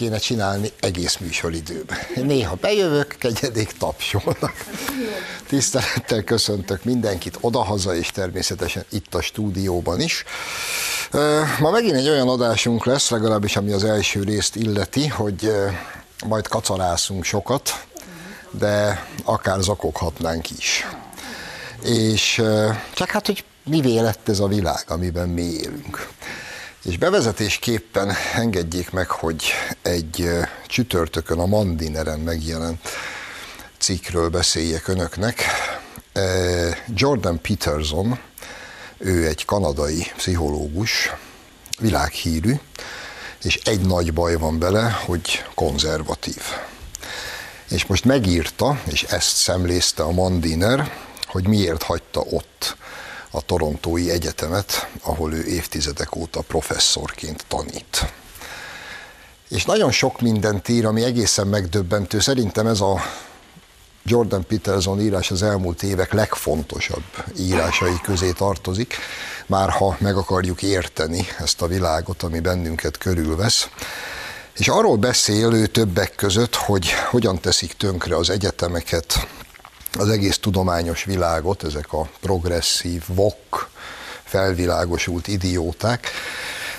kéne 0.00 0.18
csinálni 0.18 0.72
egész 0.80 1.16
műsoridőben. 1.16 1.98
Néha 2.14 2.54
bejövök, 2.54 3.16
kegyedék 3.18 3.72
tapsolnak. 3.72 4.52
Tisztelettel 5.48 6.22
köszöntök 6.22 6.84
mindenkit 6.84 7.38
odahaza, 7.40 7.94
és 7.94 8.10
természetesen 8.10 8.84
itt 8.88 9.14
a 9.14 9.20
stúdióban 9.22 10.00
is. 10.00 10.24
Ma 11.58 11.70
megint 11.70 11.94
egy 11.94 12.08
olyan 12.08 12.28
adásunk 12.28 12.84
lesz, 12.84 13.10
legalábbis 13.10 13.56
ami 13.56 13.72
az 13.72 13.84
első 13.84 14.22
részt 14.22 14.56
illeti, 14.56 15.06
hogy 15.06 15.52
majd 16.26 16.48
kacarászunk 16.48 17.24
sokat, 17.24 17.84
de 18.50 19.06
akár 19.24 19.60
zakoghatnánk 19.60 20.50
is. 20.50 20.86
És 21.82 22.42
csak 22.94 23.08
hát, 23.10 23.26
hogy 23.26 23.44
mivé 23.64 23.98
lett 23.98 24.28
ez 24.28 24.38
a 24.38 24.46
világ, 24.46 24.84
amiben 24.86 25.28
mi 25.28 25.42
élünk. 25.42 26.08
És 26.84 26.98
bevezetésképpen 26.98 28.12
engedjék 28.34 28.90
meg, 28.90 29.08
hogy 29.08 29.52
egy 29.82 30.28
csütörtökön 30.66 31.38
a 31.38 31.46
Mandineren 31.46 32.18
megjelent 32.18 32.88
cikkről 33.78 34.28
beszéljek 34.28 34.88
önöknek. 34.88 35.44
Jordan 36.94 37.40
Peterson, 37.40 38.18
ő 38.98 39.26
egy 39.26 39.44
kanadai 39.44 40.06
pszichológus, 40.16 41.10
világhírű, 41.78 42.54
és 43.42 43.56
egy 43.56 43.80
nagy 43.80 44.12
baj 44.12 44.36
van 44.36 44.58
bele, 44.58 44.90
hogy 44.90 45.44
konzervatív. 45.54 46.42
És 47.68 47.86
most 47.86 48.04
megírta, 48.04 48.80
és 48.84 49.02
ezt 49.02 49.36
szemlézte 49.36 50.02
a 50.02 50.10
Mandiner, 50.10 50.92
hogy 51.26 51.48
miért 51.48 51.82
hagyta 51.82 52.20
ott 52.20 52.76
a 53.30 53.40
Torontói 53.40 54.10
Egyetemet, 54.10 54.88
ahol 55.02 55.32
ő 55.32 55.44
évtizedek 55.44 56.16
óta 56.16 56.40
professzorként 56.40 57.44
tanít. 57.48 58.12
És 59.48 59.64
nagyon 59.64 59.90
sok 59.90 60.20
mindent 60.20 60.68
ír, 60.68 60.86
ami 60.86 61.02
egészen 61.02 61.46
megdöbbentő. 61.46 62.20
Szerintem 62.20 62.66
ez 62.66 62.80
a 62.80 63.00
Jordan 64.02 64.46
Peterson 64.46 65.00
írás 65.00 65.30
az 65.30 65.42
elmúlt 65.42 65.82
évek 65.82 66.12
legfontosabb 66.12 67.04
írásai 67.38 68.00
közé 68.02 68.30
tartozik, 68.30 68.94
már 69.46 69.70
ha 69.70 69.96
meg 69.98 70.16
akarjuk 70.16 70.62
érteni 70.62 71.26
ezt 71.38 71.62
a 71.62 71.66
világot, 71.66 72.22
ami 72.22 72.40
bennünket 72.40 72.98
körülvesz. 72.98 73.68
És 74.58 74.68
arról 74.68 74.96
beszél 74.96 75.52
ő 75.52 75.66
többek 75.66 76.14
között, 76.14 76.54
hogy 76.54 76.90
hogyan 77.10 77.40
teszik 77.40 77.72
tönkre 77.72 78.16
az 78.16 78.30
egyetemeket, 78.30 79.26
az 79.98 80.08
egész 80.08 80.38
tudományos 80.38 81.04
világot, 81.04 81.64
ezek 81.64 81.92
a 81.92 82.08
progresszív, 82.20 83.02
vok, 83.06 83.70
felvilágosult 84.24 85.28
idióták. 85.28 86.06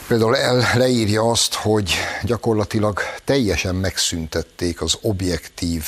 Például 0.08 0.38
el, 0.38 0.72
leírja 0.76 1.30
azt, 1.30 1.53
hogy 1.53 1.94
gyakorlatilag 2.23 3.00
teljesen 3.23 3.76
megszüntették 3.76 4.81
az 4.81 4.98
objektív 5.02 5.84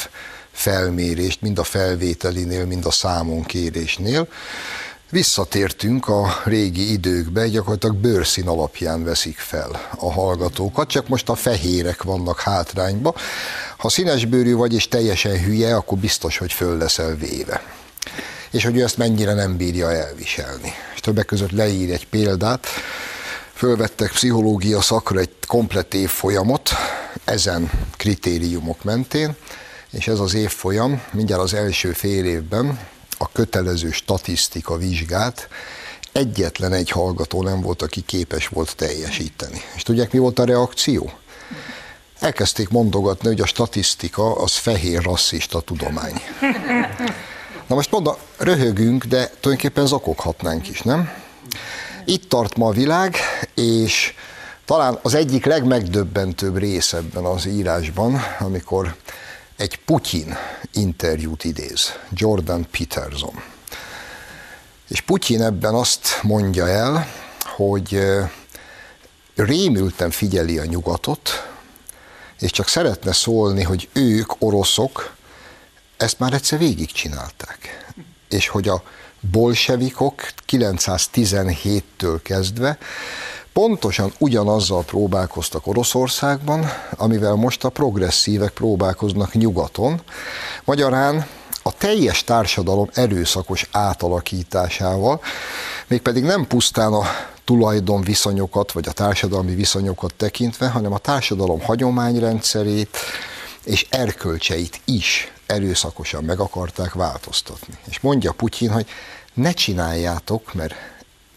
felmérést, 0.52 1.41
mind 1.41 1.59
a 1.59 1.63
felvételinél, 1.63 2.65
mind 2.65 2.85
a 2.85 2.91
számonkérésnél. 2.91 4.27
Visszatértünk 5.13 6.07
a 6.07 6.41
régi 6.43 6.91
időkbe, 6.91 7.47
gyakorlatilag 7.47 7.95
bőrszín 7.95 8.47
alapján 8.47 9.03
veszik 9.03 9.37
fel 9.37 9.89
a 9.97 10.11
hallgatókat, 10.11 10.87
csak 10.87 11.07
most 11.07 11.29
a 11.29 11.35
fehérek 11.35 12.03
vannak 12.03 12.39
hátrányba. 12.39 13.15
Ha 13.77 13.89
színesbőrű 13.89 14.55
vagy 14.55 14.73
és 14.73 14.87
teljesen 14.87 15.43
hülye, 15.43 15.75
akkor 15.75 15.97
biztos, 15.97 16.37
hogy 16.37 16.53
föl 16.53 16.77
leszel 16.77 17.15
véve. 17.15 17.61
És 18.51 18.63
hogy 18.63 18.77
ő 18.77 18.83
ezt 18.83 18.97
mennyire 18.97 19.33
nem 19.33 19.57
bírja 19.57 19.91
elviselni. 19.91 20.73
És 20.93 20.99
többek 20.99 21.25
között 21.25 21.51
leír 21.51 21.91
egy 21.91 22.07
példát, 22.07 22.67
fölvettek 23.53 24.11
pszichológia 24.11 24.81
szakra 24.81 25.19
egy 25.19 25.35
komplett 25.47 25.93
évfolyamot, 25.93 26.69
ezen 27.25 27.71
kritériumok 27.97 28.83
mentén, 28.83 29.35
és 29.91 30.07
ez 30.07 30.19
az 30.19 30.33
évfolyam 30.33 31.01
mindjárt 31.11 31.41
az 31.41 31.53
első 31.53 31.91
fél 31.91 32.25
évben 32.25 32.80
a 33.17 33.31
kötelező 33.31 33.91
statisztika 33.91 34.77
vizsgát 34.77 35.47
egyetlen 36.11 36.73
egy 36.73 36.89
hallgató 36.89 37.43
nem 37.43 37.61
volt, 37.61 37.81
aki 37.81 38.01
képes 38.01 38.47
volt 38.47 38.75
teljesíteni. 38.75 39.61
És 39.75 39.81
tudják, 39.81 40.11
mi 40.11 40.19
volt 40.19 40.39
a 40.39 40.45
reakció? 40.45 41.11
Elkezdték 42.19 42.69
mondogatni, 42.69 43.27
hogy 43.27 43.41
a 43.41 43.45
statisztika 43.45 44.35
az 44.35 44.55
fehér 44.55 45.01
rasszista 45.01 45.61
tudomány. 45.61 46.21
Na 47.67 47.75
most 47.75 47.91
mondom, 47.91 48.15
röhögünk, 48.37 49.03
de 49.03 49.31
tulajdonképpen 49.39 49.85
zakoghatnánk 49.85 50.69
is, 50.69 50.81
nem? 50.81 51.11
Itt 52.05 52.30
tart 52.30 52.57
ma 52.57 52.67
a 52.67 52.71
világ, 52.71 53.15
és 53.55 54.13
talán 54.65 54.99
az 55.01 55.13
egyik 55.13 55.45
legmegdöbbentőbb 55.45 56.57
rész 56.57 56.93
ebben 56.93 57.23
az 57.25 57.45
írásban, 57.45 58.21
amikor 58.39 58.95
egy 59.63 59.79
Putyin 59.85 60.37
interjút 60.73 61.43
idéz, 61.43 61.93
Jordan 62.11 62.67
Peterson. 62.71 63.43
És 64.87 65.01
Putyin 65.01 65.41
ebben 65.41 65.73
azt 65.73 66.19
mondja 66.21 66.67
el, 66.67 67.07
hogy 67.55 67.99
rémülten 69.35 70.11
figyeli 70.11 70.57
a 70.57 70.65
nyugatot, 70.65 71.47
és 72.39 72.51
csak 72.51 72.67
szeretne 72.67 73.13
szólni, 73.13 73.63
hogy 73.63 73.89
ők, 73.93 74.41
oroszok, 74.41 75.15
ezt 75.97 76.19
már 76.19 76.33
egyszer 76.33 76.59
végigcsinálták. 76.59 77.85
És 78.30 78.47
hogy 78.47 78.67
a 78.67 78.83
bolsevikok 79.19 80.27
917-től 80.47 82.19
kezdve 82.23 82.77
pontosan 83.53 84.14
ugyanazzal 84.17 84.83
próbálkoztak 84.83 85.67
Oroszországban, 85.67 86.65
amivel 86.97 87.36
most 87.36 87.64
a 87.64 87.69
progresszívek 87.69 88.52
próbálkoznak 88.52 89.33
nyugaton. 89.33 90.02
Magyarán 90.64 91.25
a 91.63 91.71
teljes 91.77 92.23
társadalom 92.23 92.89
erőszakos 92.93 93.67
átalakításával, 93.71 95.21
mégpedig 95.87 96.23
nem 96.23 96.47
pusztán 96.47 96.93
a 96.93 97.03
tulajdon 97.45 98.02
viszonyokat, 98.02 98.71
vagy 98.71 98.87
a 98.87 98.92
társadalmi 98.92 99.55
viszonyokat 99.55 100.13
tekintve, 100.13 100.67
hanem 100.67 100.93
a 100.93 100.97
társadalom 100.97 101.61
hagyományrendszerét 101.61 102.97
és 103.63 103.86
erkölcseit 103.89 104.81
is 104.86 105.31
erőszakosan 105.45 106.23
meg 106.23 106.39
akarták 106.39 106.93
változtatni. 106.93 107.73
És 107.89 107.99
mondja 107.99 108.31
Putyin, 108.31 108.71
hogy 108.71 108.86
ne 109.33 109.52
csináljátok, 109.52 110.53
mert 110.53 110.73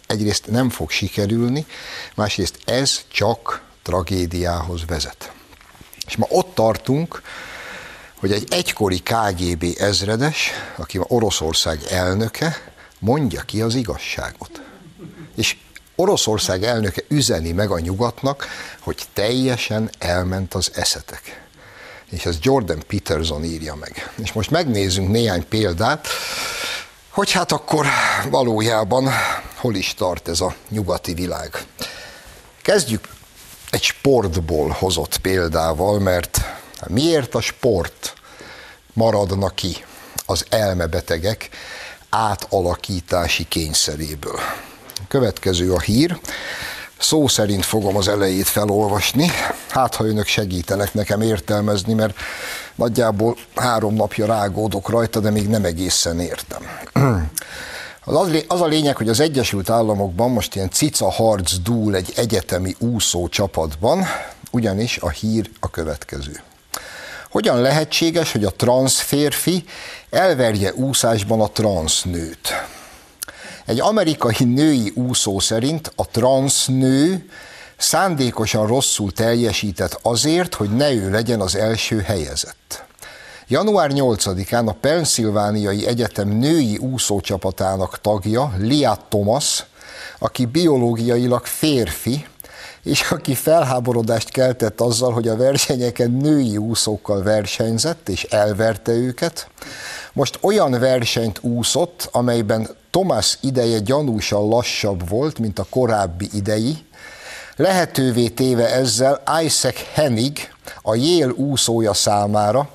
egyrészt 0.07 0.47
nem 0.47 0.71
fog 0.71 0.91
sikerülni, 0.91 1.67
másrészt 2.15 2.59
ez 2.65 3.01
csak 3.13 3.63
tragédiához 3.83 4.85
vezet. 4.87 5.33
És 6.07 6.17
ma 6.17 6.27
ott 6.29 6.55
tartunk, 6.55 7.23
hogy 8.15 8.33
egy 8.33 8.47
egykori 8.51 9.03
KGB 9.03 9.65
ezredes, 9.79 10.51
aki 10.77 10.99
ma 10.99 11.05
Oroszország 11.09 11.81
elnöke, 11.91 12.57
mondja 12.99 13.43
ki 13.43 13.61
az 13.61 13.75
igazságot. 13.75 14.63
És 15.37 15.57
Oroszország 15.97 16.65
elnöke 16.65 17.03
üzeni 17.09 17.53
meg 17.53 17.71
a 17.71 17.79
nyugatnak, 17.79 18.47
hogy 18.81 19.03
teljesen 19.13 19.91
elment 19.99 20.55
az 20.55 20.71
eszetek. 20.75 21.45
És 22.11 22.27
ez 22.27 22.37
Jordan 22.41 22.83
Peterson 22.87 23.45
írja 23.45 23.75
meg. 23.75 24.13
És 24.23 24.33
most 24.33 24.51
megnézzünk 24.51 25.11
néhány 25.11 25.49
példát, 25.49 26.09
hogy 27.11 27.31
hát 27.31 27.53
akkor 27.53 27.87
valójában 28.31 29.09
hol 29.67 29.75
is 29.75 29.95
tart 29.95 30.29
ez 30.29 30.41
a 30.41 30.55
nyugati 30.69 31.15
világ. 31.15 31.51
Kezdjük 32.63 33.09
egy 33.71 33.83
sportból 33.83 34.69
hozott 34.69 35.19
példával, 35.19 35.99
mert 35.99 36.41
miért 36.87 37.35
a 37.35 37.41
sport 37.41 38.15
maradna 38.93 39.49
ki 39.49 39.85
az 40.27 40.45
elmebetegek 40.49 41.49
átalakítási 42.11 43.45
kényszeréből? 43.49 44.41
Következő 45.09 45.73
a 45.73 45.81
hír. 45.81 46.19
Szó 46.99 47.29
szerint 47.29 47.65
fogom 47.65 47.97
az 47.97 48.09
elejét 48.09 48.47
felolvasni, 48.47 49.31
hát 49.69 49.95
ha 49.95 50.05
önök 50.05 50.27
segítenek 50.27 50.95
nekem 50.95 51.21
értelmezni, 51.21 51.95
mert 51.95 52.17
nagyjából 52.75 53.37
három 53.55 53.95
napja 53.95 54.27
rágódok 54.27 54.89
rajta, 54.89 55.21
de 55.21 55.31
még 55.31 55.49
nem 55.49 55.65
egészen 55.65 56.21
értem. 56.21 56.63
Az 58.49 58.61
a 58.61 58.67
lényeg, 58.67 58.97
hogy 58.97 59.09
az 59.09 59.21
Egyesült 59.21 59.71
Államokban 59.71 60.31
most 60.31 60.55
ilyen 60.55 60.71
cica 60.71 61.11
harc 61.11 61.55
dúl 61.63 61.95
egy 61.95 62.13
egyetemi 62.17 62.75
úszó 62.79 63.29
csapatban, 63.29 64.05
ugyanis 64.51 64.99
a 64.99 65.09
hír 65.09 65.51
a 65.61 65.71
következő. 65.71 66.43
Hogyan 67.31 67.61
lehetséges, 67.61 68.33
hogy 68.33 68.45
a 68.45 68.51
transz 68.51 69.01
férfi 69.01 69.65
elverje 70.11 70.75
úszásban 70.75 71.41
a 71.41 71.49
transz 71.49 72.03
nőt? 72.03 72.49
Egy 73.65 73.81
amerikai 73.81 74.45
női 74.45 74.93
úszó 74.95 75.39
szerint 75.39 75.93
a 75.97 76.07
transz 76.07 76.67
nő 76.67 77.31
szándékosan 77.77 78.67
rosszul 78.67 79.13
teljesített 79.13 79.99
azért, 80.03 80.55
hogy 80.55 80.71
ne 80.71 80.93
ő 80.93 81.11
legyen 81.11 81.41
az 81.41 81.57
első 81.57 82.01
helyezett. 82.01 82.86
Január 83.49 83.91
8-án 83.95 84.67
a 84.67 84.73
Pennsylvániai 84.73 85.87
Egyetem 85.87 86.29
női 86.29 86.77
úszócsapatának 86.77 88.01
tagja, 88.01 88.53
Lia 88.59 88.99
Thomas, 89.09 89.65
aki 90.19 90.47
biológiailag 90.47 91.45
férfi, 91.45 92.27
és 92.83 93.11
aki 93.11 93.35
felháborodást 93.35 94.31
keltett 94.31 94.81
azzal, 94.81 95.13
hogy 95.13 95.29
a 95.29 95.37
versenyeken 95.37 96.11
női 96.11 96.57
úszókkal 96.57 97.23
versenyzett, 97.23 98.09
és 98.09 98.23
elverte 98.23 98.93
őket, 98.93 99.49
most 100.13 100.39
olyan 100.41 100.71
versenyt 100.71 101.39
úszott, 101.43 102.09
amelyben 102.13 102.69
Thomas 102.91 103.39
ideje 103.41 103.79
gyanúsan 103.79 104.49
lassabb 104.49 105.09
volt, 105.09 105.39
mint 105.39 105.59
a 105.59 105.67
korábbi 105.71 106.29
idei, 106.33 106.77
lehetővé 107.57 108.29
téve 108.29 108.73
ezzel 108.73 109.23
Isaac 109.45 109.85
Hennig, 109.95 110.55
a 110.83 110.95
Yale 110.95 111.33
úszója 111.33 111.95
számára, 111.95 112.69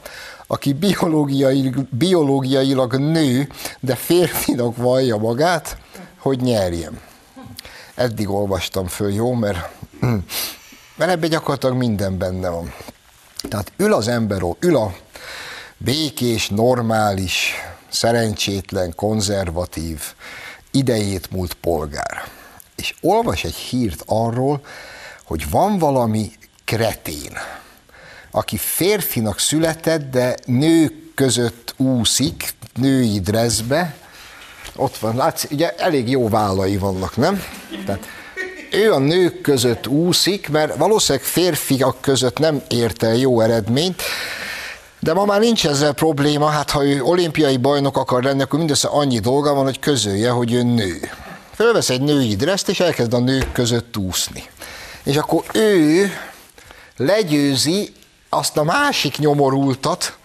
aki 0.52 0.74
biológiailag, 0.74 1.88
biológiailag 1.90 2.96
nő, 2.96 3.50
de 3.80 3.96
férfinak 3.96 4.78
vallja 4.78 5.18
magát, 5.18 5.78
hogy 6.18 6.42
nyerjem. 6.42 7.00
Eddig 7.96 8.30
olvastam 8.30 8.88
föl, 8.88 9.14
jó, 9.14 9.34
mert, 9.34 9.70
mert 10.96 11.12
ebben 11.12 11.30
gyakorlatilag 11.30 11.76
minden 11.76 12.18
benne 12.18 12.50
van. 12.50 12.74
Tehát 13.50 13.72
ül 13.78 13.94
az 13.94 14.08
ember, 14.08 14.42
ül 14.60 14.76
a 14.76 14.94
békés, 15.78 16.50
normális, 16.50 17.54
szerencsétlen, 17.90 18.96
konzervatív, 18.96 20.02
idejét 20.72 21.32
múlt 21.32 21.54
polgár. 21.54 22.24
És 22.76 22.96
olvas 23.02 23.44
egy 23.44 23.56
hírt 23.56 24.04
arról, 24.06 24.62
hogy 25.24 25.50
van 25.50 25.78
valami 25.78 26.32
kretén, 26.66 27.38
aki 28.32 28.58
férfinak 28.58 29.40
született, 29.40 30.12
de 30.12 30.36
nők 30.46 30.94
között 31.16 31.74
úszik, 31.78 32.54
női 32.76 33.20
dressbe, 33.20 33.96
ott 34.76 34.98
van, 34.98 35.16
látszik, 35.16 35.52
ugye 35.52 35.76
elég 35.76 36.10
jó 36.10 36.30
vállai 36.30 36.78
vannak, 36.78 37.18
nem? 37.18 37.44
Tehát 37.86 38.08
ő 38.72 38.94
a 38.94 39.00
nők 39.00 39.42
között 39.42 39.88
úszik, 39.88 40.50
mert 40.50 40.76
valószínűleg 40.76 41.28
férfiak 41.28 42.02
között 42.02 42.38
nem 42.38 42.62
ért 42.68 43.04
el 43.04 43.16
jó 43.16 43.42
eredményt, 43.42 44.02
de 45.00 45.14
ma 45.14 45.26
már 45.26 45.40
nincs 45.40 45.68
ezzel 45.68 45.94
probléma, 45.94 46.48
hát 46.48 46.70
ha 46.70 46.86
ő 46.86 47.02
olimpiai 47.02 47.58
bajnok 47.58 47.98
akar 47.98 48.24
lenni, 48.24 48.42
akkor 48.42 48.60
mindössze 48.60 48.88
annyi 48.88 49.20
dolga 49.20 49.54
van, 49.54 49.64
hogy 49.64 49.80
közölje, 49.80 50.30
hogy 50.30 50.54
ő 50.54 50.64
nő. 50.64 51.10
Fölvesz 51.56 51.90
egy 51.90 52.02
női 52.02 52.36
dreszt, 52.36 52.70
és 52.70 52.80
elkezd 52.80 53.14
a 53.14 53.20
nők 53.20 53.52
között 53.52 53.98
úszni. 53.98 54.44
És 55.04 55.16
akkor 55.16 55.44
ő 55.54 56.12
legyőzi 56.98 57.94
azt 58.34 58.58
a 58.58 58.64
másik 58.64 59.18
nyomorultat, 59.18 60.18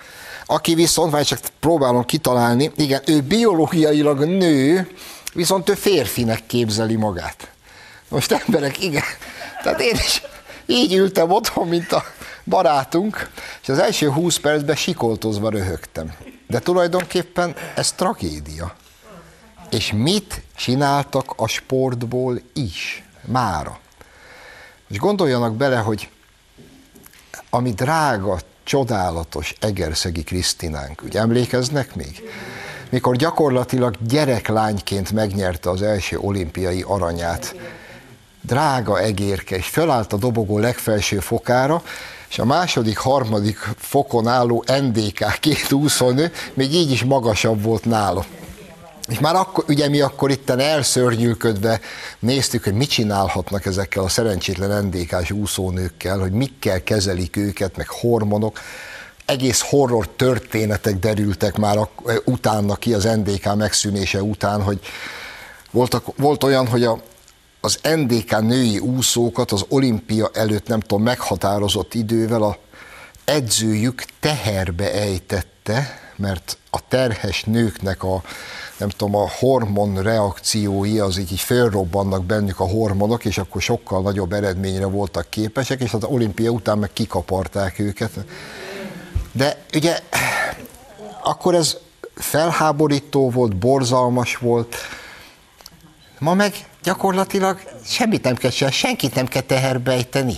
aki 0.46 0.74
viszont, 0.74 1.10
vagy 1.10 1.26
csak 1.26 1.38
próbálom 1.60 2.04
kitalálni, 2.04 2.70
igen, 2.76 3.02
ő 3.06 3.20
biológiailag 3.20 4.24
nő, 4.24 4.90
viszont 5.34 5.68
ő 5.68 5.74
férfinek 5.74 6.46
képzeli 6.46 6.96
magát. 6.96 7.50
Most 8.08 8.32
emberek, 8.32 8.82
igen, 8.82 9.02
tehát 9.62 9.80
én 9.80 9.94
is 9.94 10.22
így 10.66 10.94
ültem 10.94 11.30
otthon, 11.30 11.68
mint 11.68 11.92
a 11.92 12.04
barátunk, 12.44 13.30
és 13.62 13.68
az 13.68 13.78
első 13.78 14.10
20 14.10 14.36
percben 14.36 14.76
sikoltozva 14.76 15.50
röhögtem. 15.50 16.12
De 16.46 16.58
tulajdonképpen 16.58 17.56
ez 17.74 17.92
tragédia. 17.92 18.74
És 19.70 19.92
mit 19.92 20.42
csináltak 20.56 21.32
a 21.36 21.46
sportból 21.46 22.40
is, 22.54 23.04
mára? 23.24 23.78
És 24.88 24.98
gondoljanak 24.98 25.54
bele, 25.54 25.76
hogy 25.76 26.08
ami 27.56 27.70
drága, 27.70 28.38
csodálatos 28.64 29.54
Egerszegi 29.60 30.22
Krisztinánk, 30.22 31.02
ugye 31.02 31.20
emlékeznek 31.20 31.94
még? 31.94 32.22
Mikor 32.90 33.16
gyakorlatilag 33.16 33.96
gyereklányként 34.08 35.12
megnyerte 35.12 35.70
az 35.70 35.82
első 35.82 36.18
olimpiai 36.18 36.84
aranyát, 36.86 37.54
drága 38.40 39.00
egérke, 39.00 39.56
és 39.56 39.66
fölállt 39.66 40.12
a 40.12 40.16
dobogó 40.16 40.58
legfelső 40.58 41.18
fokára, 41.18 41.82
és 42.28 42.38
a 42.38 42.44
második, 42.44 42.98
harmadik 42.98 43.58
fokon 43.76 44.26
álló 44.26 44.64
NDK 44.80 45.38
két 45.40 45.72
úszónő 45.72 46.32
még 46.54 46.74
így 46.74 46.90
is 46.90 47.04
magasabb 47.04 47.62
volt 47.62 47.84
nála. 47.84 48.24
És 49.08 49.18
már 49.18 49.34
akkor, 49.34 49.64
ugye 49.68 49.88
mi 49.88 50.00
akkor 50.00 50.30
itten 50.30 50.58
elszörnyűködve 50.58 51.80
néztük, 52.18 52.64
hogy 52.64 52.74
mit 52.74 52.90
csinálhatnak 52.90 53.66
ezekkel 53.66 54.02
a 54.02 54.08
szerencsétlen 54.08 54.84
NDK-s 54.84 55.30
úszónőkkel, 55.30 56.18
hogy 56.18 56.32
mikkel 56.32 56.82
kezelik 56.82 57.36
őket, 57.36 57.76
meg 57.76 57.88
hormonok. 57.88 58.60
Egész 59.24 59.60
horror 59.60 60.08
történetek 60.08 60.98
derültek 60.98 61.56
már 61.56 61.78
utána 62.24 62.74
ki 62.74 62.94
az 62.94 63.04
NDK 63.04 63.54
megszűnése 63.54 64.22
után, 64.22 64.62
hogy 64.62 64.80
voltak, 65.70 66.04
volt 66.16 66.44
olyan, 66.44 66.66
hogy 66.66 66.84
a, 66.84 67.00
az 67.60 67.78
NDK 67.82 68.40
női 68.40 68.78
úszókat 68.78 69.52
az 69.52 69.64
olimpia 69.68 70.30
előtt 70.34 70.66
nem 70.66 70.80
tudom, 70.80 71.02
meghatározott 71.02 71.94
idővel 71.94 72.42
a 72.42 72.58
edzőjük 73.24 74.04
teherbe 74.20 74.92
ejtette, 74.92 76.00
mert 76.18 76.58
a 76.70 76.88
terhes 76.88 77.44
nőknek 77.44 78.02
a 78.02 78.22
nem 78.76 78.88
tudom, 78.88 79.14
a 79.16 79.30
hormon 79.38 80.02
reakciói, 80.02 80.98
az 80.98 81.18
így, 81.18 81.32
így 81.32 81.40
felrobbannak 81.40 82.24
bennük 82.24 82.60
a 82.60 82.68
hormonok, 82.68 83.24
és 83.24 83.38
akkor 83.38 83.62
sokkal 83.62 84.02
nagyobb 84.02 84.32
eredményre 84.32 84.86
voltak 84.86 85.30
képesek, 85.30 85.80
és 85.80 85.92
az 85.92 86.04
olimpia 86.04 86.50
után 86.50 86.78
meg 86.78 86.92
kikaparták 86.92 87.78
őket. 87.78 88.12
De 89.32 89.64
ugye 89.74 90.00
akkor 91.22 91.54
ez 91.54 91.76
felháborító 92.14 93.30
volt, 93.30 93.56
borzalmas 93.56 94.36
volt, 94.36 94.76
ma 96.18 96.34
meg 96.34 96.54
gyakorlatilag 96.82 97.60
semmit 97.84 98.22
nem 98.22 98.34
kell 98.34 98.50
csinálni, 98.50 98.76
senkit 98.76 99.14
nem 99.14 99.26
kell 99.26 99.42
teherbe 99.42 99.92
ejteni. 99.92 100.36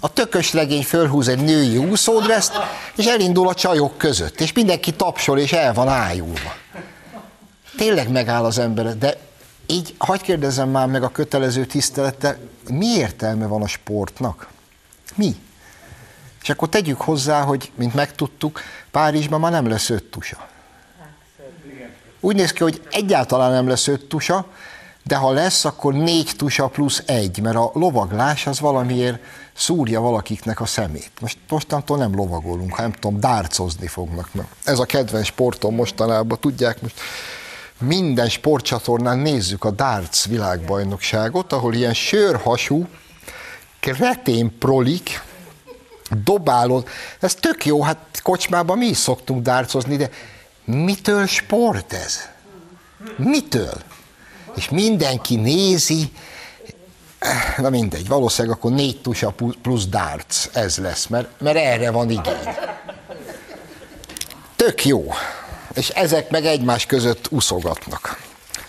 A 0.00 0.12
tökös 0.12 0.52
legény 0.52 0.84
fölhúz 0.84 1.28
egy 1.28 1.40
női 1.40 1.76
úszódreszt, 1.76 2.52
és 2.96 3.06
elindul 3.06 3.48
a 3.48 3.54
csajok 3.54 3.98
között, 3.98 4.40
és 4.40 4.52
mindenki 4.52 4.92
tapsol, 4.92 5.38
és 5.38 5.52
el 5.52 5.72
van 5.72 5.88
ájulva 5.88 6.54
tényleg 7.78 8.10
megáll 8.10 8.44
az 8.44 8.58
ember, 8.58 8.98
de 8.98 9.16
így 9.66 9.94
hagyd 9.98 10.22
kérdezzem 10.22 10.68
már 10.68 10.86
meg 10.86 11.02
a 11.02 11.08
kötelező 11.08 11.64
tisztelettel, 11.64 12.36
mi 12.70 12.86
értelme 12.86 13.46
van 13.46 13.62
a 13.62 13.66
sportnak? 13.66 14.48
Mi? 15.14 15.36
És 16.42 16.48
akkor 16.48 16.68
tegyük 16.68 17.00
hozzá, 17.00 17.42
hogy, 17.42 17.70
mint 17.74 17.94
megtudtuk, 17.94 18.60
Párizsban 18.90 19.40
már 19.40 19.50
nem 19.50 19.68
lesz 19.68 19.90
öt 19.90 20.04
tusa. 20.04 20.48
Úgy 22.20 22.36
néz 22.36 22.52
ki, 22.52 22.62
hogy 22.62 22.82
egyáltalán 22.90 23.50
nem 23.50 23.68
lesz 23.68 23.86
öt 23.86 24.04
tusa, 24.04 24.46
de 25.02 25.16
ha 25.16 25.30
lesz, 25.30 25.64
akkor 25.64 25.94
négy 25.94 26.32
tusa 26.36 26.66
plusz 26.66 27.02
egy, 27.06 27.40
mert 27.40 27.56
a 27.56 27.70
lovaglás 27.74 28.46
az 28.46 28.60
valamiért 28.60 29.22
szúrja 29.58 30.00
valakiknek 30.00 30.60
a 30.60 30.66
szemét. 30.66 31.10
Most 31.20 31.38
mostantól 31.48 31.96
nem 31.96 32.14
lovagolunk, 32.14 32.74
hanem 32.74 32.92
tudom, 32.92 33.20
dárcozni 33.20 33.86
fognak. 33.86 34.30
Ez 34.64 34.78
a 34.78 34.84
kedvenc 34.84 35.26
sportom 35.26 35.74
mostanában, 35.74 36.38
tudják, 36.40 36.82
most 36.82 37.00
minden 37.80 38.28
sportcsatornán 38.28 39.18
nézzük 39.18 39.64
a 39.64 39.70
darts 39.70 40.26
világbajnokságot, 40.26 41.52
ahol 41.52 41.74
ilyen 41.74 41.94
sörhasú, 41.94 42.86
kretén 43.80 44.58
prolik, 44.58 45.22
dobálod. 46.24 46.88
Ez 47.20 47.34
tök 47.34 47.66
jó, 47.66 47.82
hát 47.82 48.20
kocsmában 48.22 48.78
mi 48.78 48.86
is 48.86 48.96
szoktunk 48.96 49.42
dárcozni, 49.42 49.96
de 49.96 50.10
mitől 50.64 51.26
sport 51.26 51.92
ez? 51.92 52.20
Mitől? 53.16 53.82
És 54.54 54.68
mindenki 54.68 55.36
nézi, 55.36 56.12
na 57.56 57.70
mindegy, 57.70 58.08
valószínűleg 58.08 58.56
akkor 58.56 58.70
négy 58.70 59.00
tusa 59.00 59.34
plusz 59.62 59.86
darts, 59.86 60.48
ez 60.52 60.78
lesz, 60.78 61.06
mert, 61.06 61.40
mert 61.40 61.56
erre 61.56 61.90
van 61.90 62.10
igény. 62.10 62.48
Tök 64.56 64.84
jó 64.84 65.04
és 65.78 65.88
ezek 65.88 66.30
meg 66.30 66.44
egymás 66.44 66.86
között 66.86 67.26
uszogatnak. 67.30 68.22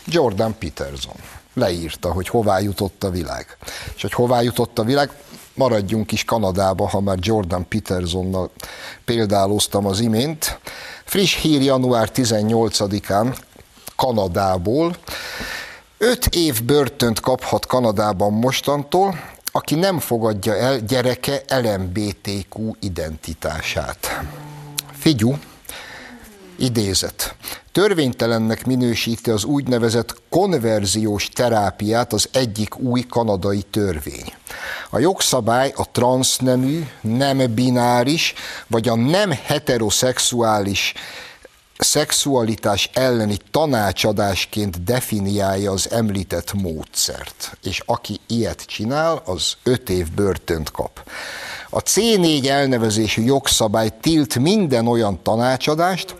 Jordan 0.05 0.55
Peterson 0.59 1.15
leírta, 1.53 2.11
hogy 2.11 2.27
hová 2.27 2.59
jutott 2.59 3.03
a 3.03 3.09
világ. 3.09 3.57
És 3.95 4.01
hogy 4.01 4.13
hová 4.13 4.41
jutott 4.41 4.79
a 4.79 4.83
világ, 4.83 5.11
maradjunk 5.53 6.11
is 6.11 6.23
Kanadába, 6.23 6.87
ha 6.87 6.99
már 6.99 7.17
Jordan 7.19 7.67
Petersonnal 7.67 8.49
példáloztam 9.05 9.85
az 9.85 9.99
imént. 9.99 10.59
Friss 11.03 11.35
hír 11.35 11.61
január 11.61 12.09
18-án 12.15 13.37
Kanadából. 13.95 14.95
Öt 16.01 16.25
év 16.25 16.63
börtönt 16.63 17.19
kaphat 17.19 17.65
Kanadában 17.65 18.33
mostantól, 18.33 19.19
aki 19.51 19.75
nem 19.75 19.99
fogadja 19.99 20.55
el 20.55 20.79
gyereke 20.79 21.41
LMBTQ 21.47 22.71
identitását. 22.79 24.19
Figyú, 24.91 25.37
Idézet. 26.57 27.35
Törvénytelennek 27.71 28.65
minősíti 28.65 29.29
az 29.29 29.43
úgynevezett 29.43 30.21
konverziós 30.29 31.29
terápiát 31.29 32.13
az 32.13 32.29
egyik 32.31 32.79
új 32.79 33.01
kanadai 33.01 33.61
törvény. 33.61 34.33
A 34.89 34.99
jogszabály 34.99 35.73
a 35.75 35.91
transznemű, 35.91 36.87
nem 37.01 37.53
bináris, 37.53 38.33
vagy 38.67 38.87
a 38.87 38.95
nem 38.95 39.31
heteroszexuális 39.43 40.93
szexualitás 41.83 42.89
elleni 42.93 43.37
tanácsadásként 43.51 44.83
definiálja 44.83 45.71
az 45.71 45.91
említett 45.91 46.53
módszert, 46.53 47.57
és 47.63 47.81
aki 47.85 48.19
ilyet 48.27 48.61
csinál, 48.61 49.21
az 49.25 49.53
öt 49.63 49.89
év 49.89 50.11
börtönt 50.11 50.71
kap. 50.71 51.09
A 51.69 51.79
C4 51.79 52.47
elnevezésű 52.47 53.23
jogszabály 53.23 53.89
tilt 54.01 54.39
minden 54.39 54.87
olyan 54.87 55.23
tanácsadást, 55.23 56.15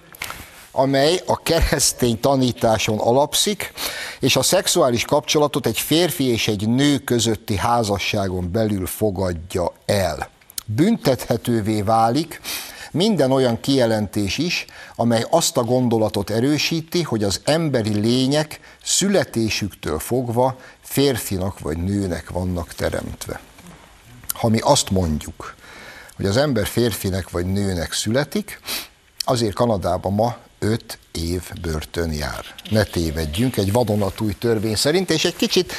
amely 0.72 1.22
a 1.26 1.42
keresztény 1.42 2.20
tanításon 2.20 2.98
alapszik, 2.98 3.74
és 4.20 4.36
a 4.36 4.42
szexuális 4.42 5.06
kapcsolatot 5.06 5.66
egy 5.66 5.80
férfi 5.80 6.24
és 6.24 6.48
egy 6.48 6.68
nő 6.68 6.98
közötti 6.98 7.58
házasságon 7.58 8.52
belül 8.52 8.86
fogadja 8.86 9.74
el. 9.86 10.30
Büntethetővé 10.66 11.82
válik 11.82 12.42
minden 12.92 13.32
olyan 13.32 13.60
kijelentés 13.60 14.38
is, 14.38 14.66
amely 14.96 15.26
azt 15.30 15.58
a 15.58 15.64
gondolatot 15.64 16.30
erősíti, 16.30 17.04
hogy 17.04 17.24
az 17.24 17.42
emberi 17.44 18.00
lények 18.00 18.60
születésüktől 18.84 20.00
fogva 20.00 20.60
férfinak 20.82 21.60
vagy 21.60 21.78
nőnek 21.78 22.30
vannak 22.30 22.74
teremtve. 22.74 23.40
Ha 24.34 24.48
mi 24.48 24.60
azt 24.60 24.90
mondjuk, 24.90 25.56
hogy 26.16 26.26
az 26.26 26.38
ember 26.38 26.68
férfinek 26.68 27.30
vagy 27.30 27.46
nőnek 27.46 27.94
születik, 27.94 28.60
azért 29.18 29.54
Kanadában 29.54 30.14
ma 30.14 30.38
5 30.60 30.98
év 31.12 31.52
börtön 31.62 32.12
jár. 32.14 32.46
Ne 32.70 32.84
tévedjünk, 32.84 33.58
egy 33.58 33.72
vadonatúj 33.72 34.34
törvény 34.40 34.76
szerint, 34.76 35.10
és 35.10 35.26
egy 35.26 35.36
kicsit 35.36 35.74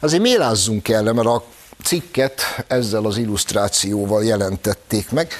azért 0.00 0.22
mélázzunk 0.22 0.88
el, 0.88 1.02
mert 1.02 1.28
a 1.28 1.44
cikket 1.82 2.40
ezzel 2.66 3.04
az 3.04 3.16
illusztrációval 3.16 4.24
jelentették 4.24 5.10
meg. 5.10 5.32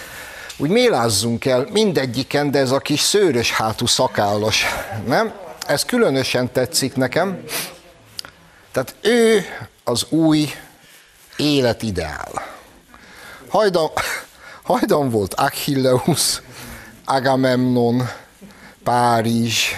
Úgy 0.61 0.71
mélázzunk 0.71 1.45
el 1.45 1.67
mindegyiken, 1.73 2.51
de 2.51 2.59
ez 2.59 2.71
a 2.71 2.79
kis 2.79 3.01
szőrös 3.01 3.53
hátú 3.53 3.87
szakállas, 3.87 4.65
nem? 5.07 5.33
Ez 5.67 5.85
különösen 5.85 6.53
tetszik 6.53 6.97
nekem. 6.97 7.45
Tehát 8.73 8.95
ő 9.01 9.45
az 9.85 10.07
új 10.09 10.49
életideál. 11.37 12.47
Hajdan, 13.49 13.91
hajdan 14.63 15.11
volt 15.11 15.35
Achilleus, 15.35 16.43
Agamemnon, 17.05 18.09
Párizs, 18.85 19.75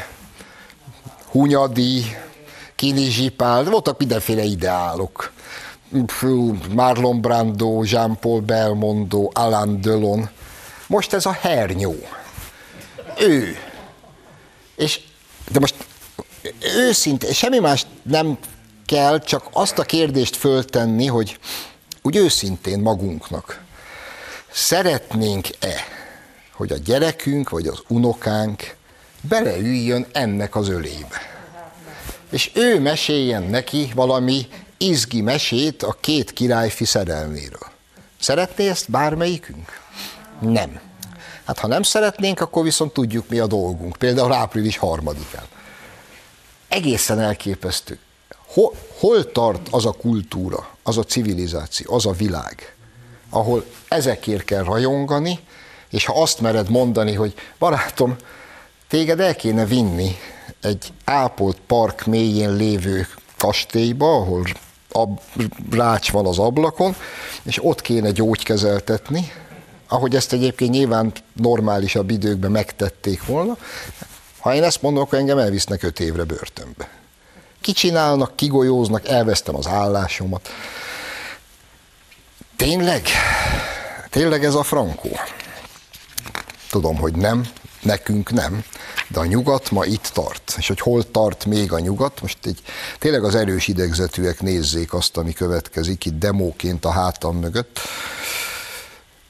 Hunyadi, 1.31 2.17
Kinizsipál, 2.77 3.65
voltak 3.65 3.99
mindenféle 3.99 4.43
ideálok. 4.43 5.33
Marlon 6.75 7.21
Brando, 7.21 7.83
Jean-Paul 7.85 8.41
Belmondo, 8.41 9.31
Alain 9.33 9.81
Delon. 9.81 10.31
Most 10.93 11.13
ez 11.13 11.27
a 11.27 11.33
hernyó. 11.33 11.95
Ő. 13.19 13.57
És, 14.77 15.01
de 15.51 15.59
most 15.59 15.75
őszinte, 16.77 17.33
semmi 17.33 17.59
más 17.59 17.87
nem 18.03 18.39
kell, 18.87 19.19
csak 19.19 19.49
azt 19.53 19.79
a 19.79 19.83
kérdést 19.83 20.37
föltenni, 20.37 21.07
hogy 21.07 21.39
úgy 22.03 22.17
őszintén 22.17 22.81
magunknak 22.81 23.63
szeretnénk-e, 24.51 25.75
hogy 26.53 26.73
a 26.73 26.77
gyerekünk 26.77 27.51
vagy 27.51 27.67
az 27.67 27.83
unokánk 27.89 28.77
beleüljön 29.21 30.07
ennek 30.13 30.57
az 30.57 30.69
ölébe. 30.69 31.21
És 32.31 32.51
ő 32.55 32.81
meséljen 32.81 33.43
neki 33.43 33.93
valami 33.95 34.49
izgi 34.77 35.21
mesét 35.21 35.83
a 35.83 35.97
két 36.01 36.33
királyfi 36.33 36.85
szerelméről. 36.85 37.71
Szeretné 38.21 38.69
ezt 38.69 38.91
bármelyikünk? 38.91 39.82
Nem. 40.43 40.81
Hát 41.45 41.59
ha 41.59 41.67
nem 41.67 41.83
szeretnénk, 41.83 42.41
akkor 42.41 42.65
viszont 42.65 42.93
tudjuk 42.93 43.29
mi 43.29 43.39
a 43.39 43.47
dolgunk. 43.47 43.97
Például 43.97 44.33
április 44.33 44.77
harmadikán. 44.77 45.45
Egészen 46.69 47.21
elképesztő. 47.21 47.99
Hol, 48.47 48.75
hol 48.99 49.33
tart 49.33 49.69
az 49.71 49.87
a 49.87 49.93
kultúra, 49.93 50.69
az 50.83 50.99
a 50.99 51.05
civilizáció, 51.05 51.95
az 51.95 52.07
a 52.07 52.13
világ, 52.13 52.75
ahol 53.31 53.65
ezekért 53.89 54.45
kell 54.45 54.63
rajongani, 54.63 55.39
és 55.91 56.05
ha 56.05 56.23
azt 56.23 56.41
mered 56.41 56.71
mondani, 56.71 57.15
hogy 57.15 57.35
barátom, 57.59 58.17
téged 58.89 59.21
el 59.21 59.37
kéne 59.37 59.65
vinni 59.65 60.17
egy 60.61 60.93
ápolt 61.05 61.59
park 61.67 62.05
mélyén 62.05 62.57
lévő 62.57 63.07
kastélyba, 63.39 64.15
ahol 64.15 64.45
a 64.89 65.05
rács 65.71 66.11
van 66.11 66.27
az 66.27 66.39
ablakon, 66.39 66.97
és 67.43 67.65
ott 67.65 67.81
kéne 67.81 68.11
gyógykezeltetni, 68.11 69.33
ahogy 69.93 70.15
ezt 70.15 70.33
egyébként 70.33 70.71
nyilván 70.71 71.13
normálisabb 71.33 72.11
időkben 72.11 72.51
megtették 72.51 73.27
volna. 73.27 73.57
Ha 74.39 74.55
én 74.55 74.63
ezt 74.63 74.83
mondom, 74.83 75.03
akkor 75.03 75.19
engem 75.19 75.39
elvisznek 75.39 75.83
öt 75.83 76.01
évre 76.01 76.25
börtönbe. 76.25 76.89
Kicsinálnak, 77.61 78.37
kigolyóznak, 78.37 79.09
elvesztem 79.09 79.57
az 79.57 79.67
állásomat. 79.67 80.49
Tényleg? 82.57 83.07
Tényleg 84.11 84.45
ez 84.45 84.55
a 84.55 84.63
frankó? 84.63 85.11
Tudom, 86.71 86.97
hogy 86.97 87.15
nem, 87.15 87.47
nekünk 87.83 88.31
nem, 88.31 88.65
de 89.09 89.19
a 89.19 89.25
nyugat 89.25 89.71
ma 89.71 89.85
itt 89.85 90.11
tart. 90.13 90.55
És 90.57 90.69
hogy 90.69 90.81
hol 90.81 91.11
tart 91.11 91.45
még 91.45 91.73
a 91.73 91.79
nyugat, 91.79 92.21
most 92.21 92.39
egy, 92.43 92.63
tényleg 92.99 93.25
az 93.25 93.35
erős 93.35 93.69
idegzetűek 93.69 94.41
nézzék 94.41 94.95
azt, 94.95 95.17
ami 95.17 95.33
következik 95.33 96.05
itt 96.05 96.19
demóként 96.19 96.85
a 96.85 96.91
hátam 96.91 97.37
mögött. 97.37 97.81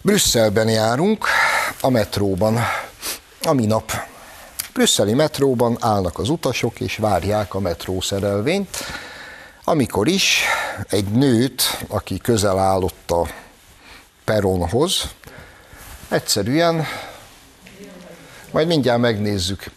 Brüsszelben 0.04 0.68
járunk, 0.68 1.26
a 1.80 1.88
metróban, 1.88 2.58
a 3.42 3.52
minap. 3.52 3.92
Brüsszeli 4.72 5.14
metróban 5.14 5.76
állnak 5.80 6.18
az 6.18 6.28
utasok, 6.28 6.80
és 6.80 6.96
várják 6.96 7.54
a 7.54 7.60
metrószerelvényt, 7.60 8.76
amikor 9.64 10.08
is 10.08 10.40
egy 10.88 11.04
nőt, 11.04 11.62
aki 11.88 12.18
közel 12.18 12.58
állott 12.58 13.10
a 13.10 13.26
peronhoz, 14.24 15.02
egyszerűen 16.08 16.86
majd 18.50 18.66
mindjárt 18.66 19.00
megnézzük. 19.00 19.70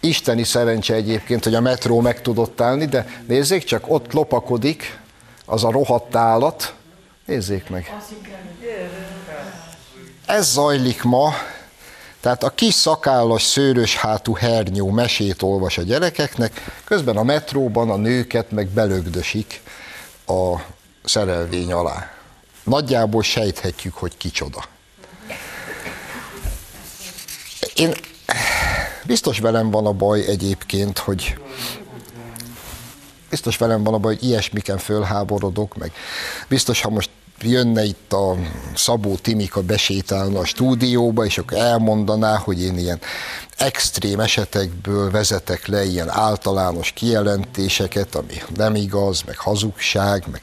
Isteni 0.00 0.44
szerencse 0.44 0.94
egyébként, 0.94 1.44
hogy 1.44 1.54
a 1.54 1.60
metró 1.60 2.00
meg 2.00 2.22
tudott 2.22 2.60
állni, 2.60 2.84
de 2.84 3.06
nézzék 3.26 3.64
csak, 3.64 3.84
ott 3.86 4.12
lopakodik 4.12 4.98
az 5.44 5.64
a 5.64 5.70
rohadt 5.70 6.14
állat. 6.14 6.74
Nézzék 7.26 7.68
meg. 7.68 7.92
Ez 10.34 10.52
zajlik 10.52 11.02
ma, 11.02 11.34
tehát 12.20 12.42
a 12.42 12.50
kis 12.50 12.74
szakállas, 12.74 13.42
szőrös 13.42 13.96
hátú 13.96 14.34
hernyó 14.34 14.90
mesét 14.90 15.42
olvas 15.42 15.78
a 15.78 15.82
gyerekeknek, 15.82 16.80
közben 16.84 17.16
a 17.16 17.22
metróban 17.22 17.90
a 17.90 17.96
nőket 17.96 18.50
meg 18.50 18.68
belögdösik 18.68 19.60
a 20.26 20.54
szerelvény 21.04 21.72
alá. 21.72 22.10
Nagyjából 22.62 23.22
sejthetjük, 23.22 23.94
hogy 23.94 24.16
kicsoda. 24.16 24.64
Én 27.74 27.94
Biztos 29.06 29.38
velem 29.38 29.70
van 29.70 29.86
a 29.86 29.92
baj 29.92 30.26
egyébként, 30.26 30.98
hogy 30.98 31.38
biztos 33.30 33.56
velem 33.56 33.84
van 33.84 33.94
a 33.94 33.98
baj, 33.98 34.14
hogy 34.14 34.24
ilyesmiken 34.24 34.78
fölháborodok, 34.78 35.76
meg 35.76 35.92
biztos, 36.48 36.80
ha 36.80 36.90
most 36.90 37.10
jönne 37.44 37.84
itt 37.84 38.12
a 38.12 38.36
Szabó 38.74 39.16
Timika 39.16 39.62
besétálna 39.62 40.38
a 40.38 40.44
stúdióba, 40.44 41.24
és 41.24 41.38
akkor 41.38 41.58
elmondaná, 41.58 42.36
hogy 42.36 42.62
én 42.62 42.78
ilyen 42.78 43.00
extrém 43.56 44.20
esetekből 44.20 45.10
vezetek 45.10 45.66
le 45.66 45.84
ilyen 45.84 46.08
általános 46.10 46.92
kijelentéseket, 46.92 48.14
ami 48.14 48.34
nem 48.54 48.74
igaz, 48.74 49.22
meg 49.26 49.36
hazugság, 49.36 50.24
meg 50.30 50.40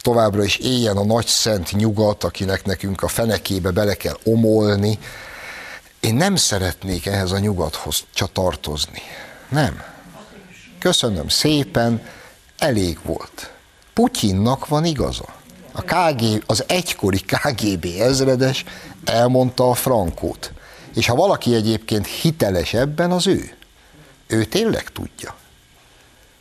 továbbra 0.00 0.44
is 0.44 0.56
éljen 0.56 0.96
a 0.96 1.04
nagy 1.04 1.26
szent 1.26 1.72
nyugat, 1.72 2.24
akinek 2.24 2.64
nekünk 2.64 3.02
a 3.02 3.08
fenekébe 3.08 3.70
bele 3.70 3.94
kell 3.94 4.16
omolni, 4.24 4.98
én 6.00 6.14
nem 6.14 6.36
szeretnék 6.36 7.06
ehhez 7.06 7.32
a 7.32 7.38
nyugathoz 7.38 8.04
csatartozni. 8.14 9.02
Nem. 9.48 9.82
Köszönöm 10.78 11.28
szépen, 11.28 12.02
elég 12.58 12.98
volt. 13.02 13.52
Putyinnak 13.94 14.68
van 14.68 14.84
igaza. 14.84 15.24
A 15.76 15.82
KG, 15.82 16.42
az 16.46 16.64
egykori 16.66 17.18
KGB 17.18 17.86
ezredes 17.98 18.64
elmondta 19.04 19.70
a 19.70 19.74
frankót. 19.74 20.52
És 20.94 21.06
ha 21.06 21.14
valaki 21.14 21.54
egyébként 21.54 22.06
hiteles 22.06 22.74
ebben, 22.74 23.10
az 23.10 23.26
ő. 23.26 23.56
Ő 24.26 24.44
tényleg 24.44 24.88
tudja. 24.88 25.34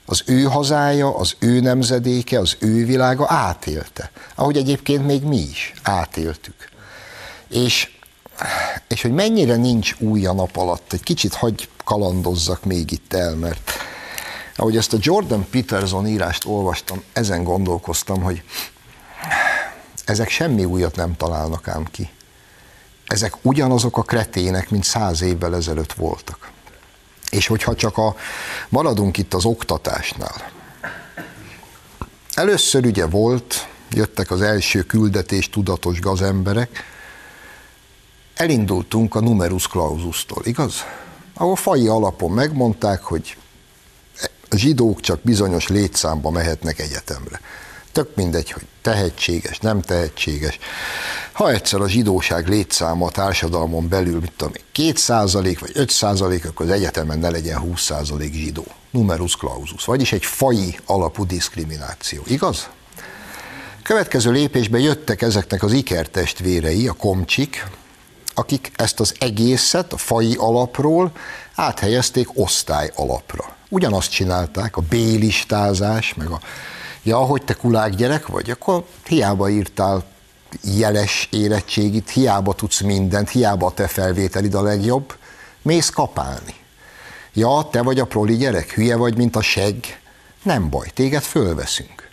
Az 0.06 0.24
ő 0.26 0.44
hazája, 0.44 1.16
az 1.16 1.36
ő 1.40 1.60
nemzedéke, 1.60 2.40
az 2.40 2.56
ő 2.60 2.86
világa 2.86 3.26
átélte. 3.30 4.12
Ahogy 4.36 4.58
egyébként 4.58 5.06
még 5.06 5.24
mi 5.24 5.38
is 5.38 5.74
átéltük. 5.84 6.70
És 7.50 7.94
és 8.88 9.02
hogy 9.02 9.12
mennyire 9.12 9.56
nincs 9.56 9.96
új 10.00 10.26
a 10.26 10.34
nap 10.34 10.58
alatt, 10.58 10.94
egy 10.94 11.04
kicsit 11.04 11.34
hagy 11.34 11.70
kalandozzak 11.84 12.64
még 12.64 12.92
itt 12.92 13.14
el, 13.14 13.36
mert 13.36 13.72
ahogy 14.56 14.78
ezt 14.78 14.94
a 14.94 14.98
Jordan 15.00 15.46
Peterson 15.50 16.08
írást 16.08 16.46
olvastam, 16.46 17.04
ezen 17.14 17.44
gondolkoztam, 17.44 18.22
hogy 18.22 18.44
ezek 20.06 20.30
semmi 20.30 20.66
újat 20.66 20.96
nem 20.96 21.16
találnak 21.16 21.68
ám 21.68 21.86
ki. 21.92 22.10
Ezek 23.06 23.34
ugyanazok 23.42 23.98
a 23.98 24.02
kretének, 24.02 24.70
mint 24.70 24.84
száz 24.84 25.22
évvel 25.22 25.56
ezelőtt 25.56 25.94
voltak. 25.94 26.52
És 27.30 27.48
hogyha 27.48 27.76
csak 27.76 27.98
a, 27.98 28.16
maradunk 28.70 29.18
itt 29.18 29.34
az 29.34 29.46
oktatásnál. 29.46 30.52
Először 32.34 32.86
ugye 32.86 33.06
volt, 33.06 33.68
jöttek 33.90 34.32
az 34.32 34.42
első 34.42 34.82
küldetés 34.82 35.50
tudatos 35.50 36.00
gazemberek, 36.00 36.84
elindultunk 38.36 39.16
a 39.16 39.20
numerus 39.20 39.68
clausustól, 39.68 40.46
igaz? 40.46 40.84
Ahol 41.34 41.56
fai 41.56 41.88
alapon 41.88 42.32
megmondták, 42.32 43.02
hogy 43.02 43.38
a 44.50 44.56
zsidók 44.56 45.00
csak 45.00 45.20
bizonyos 45.22 45.68
létszámba 45.68 46.30
mehetnek 46.30 46.80
egyetemre. 46.80 47.40
Tök 47.96 48.16
mindegy, 48.16 48.52
hogy 48.52 48.66
tehetséges, 48.82 49.60
nem 49.60 49.82
tehetséges. 49.82 50.60
Ha 51.32 51.52
egyszer 51.52 51.82
a 51.82 51.90
zsidóság 51.90 52.48
létszáma 52.48 53.06
a 53.06 53.12
társadalmon 53.12 53.88
belül, 53.88 54.20
mit 54.20 54.32
tudom 54.38 54.54
én, 54.56 54.64
2 54.72 55.00
százalék 55.00 55.60
vagy 55.60 55.72
5 55.74 55.90
százalék, 55.90 56.46
akkor 56.46 56.66
az 56.66 56.72
egyetemen 56.72 57.20
ne 57.20 57.30
legyen 57.30 57.60
20 57.60 57.82
százalék 57.82 58.34
zsidó. 58.34 58.66
Numerus 58.92 59.36
clausus, 59.36 59.86
vagyis 59.86 60.12
egy 60.12 60.26
fai 60.26 60.80
alapú 60.86 61.26
diszkrimináció. 61.26 62.22
Igaz? 62.28 62.70
Következő 63.84 64.32
lépésben 64.32 64.82
jöttek 64.82 65.22
ezeknek 65.22 65.64
az 65.64 65.72
ikertestvérei, 65.72 66.88
a 66.88 66.94
komcsik, 66.94 67.68
akik 68.34 68.72
ezt 68.76 69.00
az 69.00 69.14
egészet 69.20 69.94
a 69.94 69.98
fai 69.98 70.36
alapról 70.38 71.12
áthelyezték 71.56 72.28
osztály 72.34 72.92
alapra. 72.96 73.56
Ugyanazt 73.70 74.12
csinálták, 74.12 74.78
a 74.78 74.82
B-listázás, 74.82 76.14
meg 76.14 76.28
a 76.28 76.40
ja, 77.06 77.18
hogy 77.18 77.44
te 77.44 77.54
kulák 77.54 77.96
gyerek 77.96 78.28
vagy, 78.28 78.50
akkor 78.50 78.86
hiába 79.06 79.50
írtál 79.50 80.04
jeles 80.64 81.28
érettségit, 81.32 82.10
hiába 82.10 82.54
tudsz 82.54 82.82
mindent, 82.82 83.30
hiába 83.30 83.66
a 83.66 83.72
te 83.72 83.88
felvételid 83.88 84.54
a 84.54 84.62
legjobb, 84.62 85.16
mész 85.62 85.90
kapálni. 85.90 86.56
Ja, 87.34 87.68
te 87.72 87.82
vagy 87.82 88.00
a 88.00 88.06
proli 88.06 88.38
gyerek, 88.38 88.72
hülye 88.72 88.96
vagy, 88.96 89.18
mint 89.18 89.36
a 89.36 89.42
segg, 89.42 89.84
nem 90.44 90.70
baj, 90.70 90.90
téged 90.94 91.24
fölveszünk. 91.24 92.10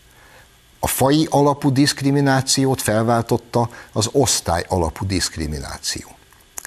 A 0.81 0.87
fai 0.87 1.27
alapú 1.31 1.73
diszkriminációt 1.73 2.83
felváltotta 2.83 3.69
az 3.93 4.09
osztály 4.13 4.65
alapú 4.69 5.07
diszkrimináció. 5.07 6.09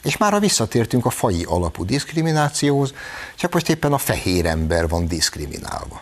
És 0.03 0.17
már 0.17 0.39
visszatértünk 0.39 1.05
a 1.05 1.09
fai 1.09 1.43
alapú 1.43 1.85
diszkriminációhoz, 1.85 2.93
csak 3.35 3.53
most 3.53 3.69
éppen 3.69 3.93
a 3.93 3.97
fehér 3.97 4.45
ember 4.45 4.87
van 4.87 5.07
diszkriminálva. 5.07 6.01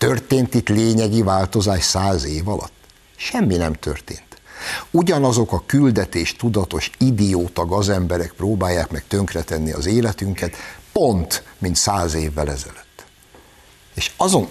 Történt 0.00 0.54
itt 0.54 0.68
lényegi 0.68 1.22
változás 1.22 1.84
száz 1.84 2.24
év 2.24 2.48
alatt? 2.48 2.72
Semmi 3.16 3.56
nem 3.56 3.72
történt. 3.72 4.40
Ugyanazok 4.90 5.52
a 5.52 5.62
küldetés 5.66 6.36
tudatos 6.36 6.90
idióta 6.98 7.66
gazemberek 7.66 8.32
próbálják 8.32 8.90
meg 8.90 9.04
tönkretenni 9.08 9.72
az 9.72 9.86
életünket, 9.86 10.54
pont, 10.92 11.42
mint 11.58 11.76
száz 11.76 12.14
évvel 12.14 12.50
ezelőtt. 12.50 13.04
És 13.94 14.12
azon 14.16 14.48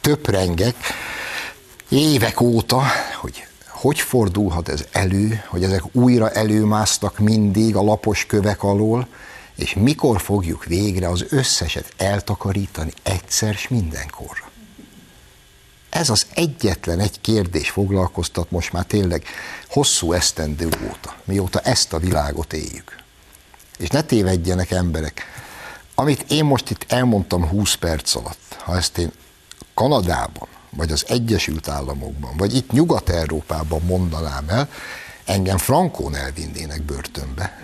töprengek 0.00 0.76
évek 1.88 2.40
óta, 2.40 2.82
hogy 3.20 3.44
hogy 3.68 4.00
fordulhat 4.00 4.68
ez 4.68 4.84
elő, 4.92 5.42
hogy 5.46 5.64
ezek 5.64 5.82
újra 5.92 6.30
előmásztak 6.30 7.18
mindig 7.18 7.76
a 7.76 7.82
lapos 7.82 8.26
kövek 8.26 8.62
alól, 8.62 9.08
és 9.54 9.74
mikor 9.74 10.20
fogjuk 10.20 10.64
végre 10.64 11.08
az 11.08 11.24
összeset 11.28 11.92
eltakarítani 11.96 12.92
egyszer 13.02 13.54
s 13.54 13.68
mindenkorra. 13.68 14.49
Ez 15.90 16.10
az 16.10 16.26
egyetlen 16.34 17.00
egy 17.00 17.20
kérdés 17.20 17.70
foglalkoztat 17.70 18.50
most 18.50 18.72
már 18.72 18.84
tényleg 18.84 19.24
hosszú 19.68 20.12
esztendő 20.12 20.66
óta, 20.66 21.14
mióta 21.24 21.60
ezt 21.60 21.92
a 21.92 21.98
világot 21.98 22.52
éljük. 22.52 22.96
És 23.78 23.88
ne 23.88 24.02
tévedjenek 24.02 24.70
emberek, 24.70 25.22
amit 25.94 26.24
én 26.28 26.44
most 26.44 26.70
itt 26.70 26.84
elmondtam 26.88 27.48
20 27.48 27.74
perc 27.74 28.14
alatt, 28.14 28.56
ha 28.58 28.76
ezt 28.76 28.98
én 28.98 29.12
Kanadában, 29.74 30.48
vagy 30.70 30.92
az 30.92 31.04
Egyesült 31.08 31.68
Államokban, 31.68 32.36
vagy 32.36 32.54
itt 32.54 32.72
Nyugat-Európában 32.72 33.82
mondanám 33.82 34.44
el, 34.48 34.68
engem 35.24 35.58
frankón 35.58 36.14
elvinnének 36.14 36.82
börtönbe. 36.82 37.62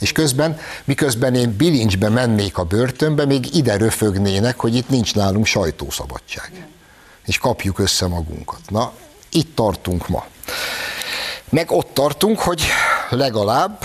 És 0.00 0.12
közben, 0.12 0.58
miközben 0.84 1.34
én 1.34 1.56
bilincsbe 1.56 2.08
mennék 2.08 2.58
a 2.58 2.64
börtönbe, 2.64 3.24
még 3.24 3.54
ide 3.54 3.76
röfögnének, 3.76 4.60
hogy 4.60 4.74
itt 4.74 4.88
nincs 4.88 5.14
nálunk 5.14 5.46
sajtószabadság 5.46 6.68
és 7.28 7.38
kapjuk 7.38 7.78
össze 7.78 8.06
magunkat. 8.06 8.60
Na, 8.68 8.92
itt 9.30 9.54
tartunk 9.54 10.08
ma. 10.08 10.26
Meg 11.48 11.70
ott 11.70 11.94
tartunk, 11.94 12.38
hogy 12.38 12.62
legalább 13.10 13.84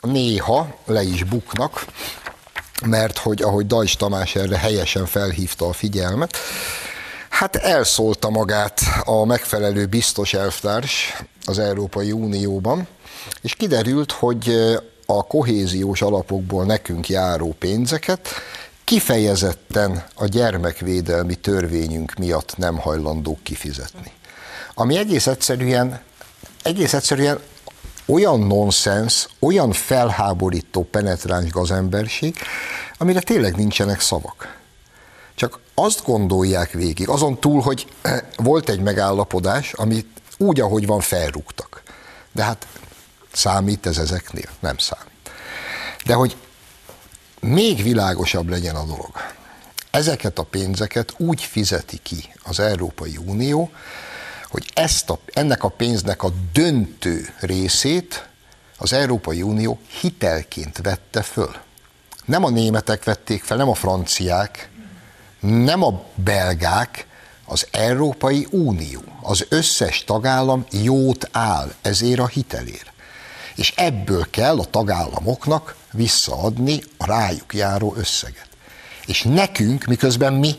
néha 0.00 0.74
le 0.84 1.02
is 1.02 1.24
buknak, 1.24 1.84
mert 2.86 3.18
hogy 3.18 3.42
ahogy 3.42 3.66
Dajs 3.66 3.96
Tamás 3.96 4.34
erre 4.34 4.58
helyesen 4.58 5.06
felhívta 5.06 5.66
a 5.66 5.72
figyelmet, 5.72 6.36
hát 7.28 7.56
elszólta 7.56 8.30
magát 8.30 8.80
a 9.04 9.24
megfelelő 9.24 9.86
biztos 9.86 10.34
elvtárs 10.34 11.22
az 11.44 11.58
Európai 11.58 12.12
Unióban, 12.12 12.86
és 13.40 13.54
kiderült, 13.54 14.12
hogy 14.12 14.72
a 15.06 15.26
kohéziós 15.26 16.02
alapokból 16.02 16.64
nekünk 16.64 17.08
járó 17.08 17.54
pénzeket 17.58 18.28
kifejezetten 18.92 20.04
a 20.14 20.26
gyermekvédelmi 20.26 21.34
törvényünk 21.34 22.14
miatt 22.14 22.56
nem 22.56 22.78
hajlandók 22.78 23.42
kifizetni. 23.42 24.12
Ami 24.74 24.96
egész 24.96 25.26
egyszerűen, 25.26 26.00
egész 26.62 26.92
egyszerűen 26.92 27.40
olyan 28.06 28.40
nonsens, 28.40 29.28
olyan 29.38 29.72
felháborító 29.72 30.82
penetráns 30.90 31.50
gazemberség, 31.50 32.36
amire 32.98 33.20
tényleg 33.20 33.56
nincsenek 33.56 34.00
szavak. 34.00 34.58
Csak 35.34 35.58
azt 35.74 36.04
gondolják 36.04 36.70
végig, 36.70 37.08
azon 37.08 37.40
túl, 37.40 37.60
hogy 37.60 37.86
volt 38.36 38.68
egy 38.68 38.80
megállapodás, 38.80 39.72
amit 39.72 40.20
úgy, 40.38 40.60
ahogy 40.60 40.86
van, 40.86 41.00
felrúgtak. 41.00 41.82
De 42.32 42.42
hát 42.42 42.66
számít 43.32 43.86
ez 43.86 43.98
ezeknél? 43.98 44.48
Nem 44.60 44.78
számít. 44.78 45.30
De 46.04 46.14
hogy 46.14 46.36
még 47.46 47.82
világosabb 47.82 48.48
legyen 48.48 48.74
a 48.74 48.84
dolog. 48.84 49.10
Ezeket 49.90 50.38
a 50.38 50.42
pénzeket 50.42 51.14
úgy 51.16 51.42
fizeti 51.42 51.98
ki 52.02 52.32
az 52.42 52.60
Európai 52.60 53.16
Unió, 53.26 53.70
hogy 54.50 54.70
ezt 54.74 55.10
a, 55.10 55.18
ennek 55.32 55.64
a 55.64 55.68
pénznek 55.68 56.22
a 56.22 56.32
döntő 56.52 57.34
részét 57.40 58.28
az 58.78 58.92
Európai 58.92 59.42
Unió 59.42 59.78
hitelként 60.00 60.78
vette 60.82 61.22
föl. 61.22 61.54
Nem 62.24 62.44
a 62.44 62.50
németek 62.50 63.04
vették 63.04 63.42
fel, 63.42 63.56
nem 63.56 63.68
a 63.68 63.74
franciák, 63.74 64.70
nem 65.40 65.82
a 65.82 66.02
belgák, 66.14 67.06
az 67.44 67.66
Európai 67.70 68.46
Unió, 68.50 69.02
az 69.22 69.46
összes 69.48 70.04
tagállam 70.04 70.66
jót 70.70 71.28
áll 71.32 71.74
ezért 71.82 72.20
a 72.20 72.26
hitelért 72.26 72.92
és 73.54 73.72
ebből 73.76 74.26
kell 74.30 74.58
a 74.58 74.64
tagállamoknak 74.64 75.74
visszaadni 75.92 76.82
a 76.96 77.06
rájuk 77.06 77.54
járó 77.54 77.94
összeget. 77.96 78.48
És 79.06 79.22
nekünk, 79.22 79.84
miközben 79.84 80.32
mi 80.32 80.54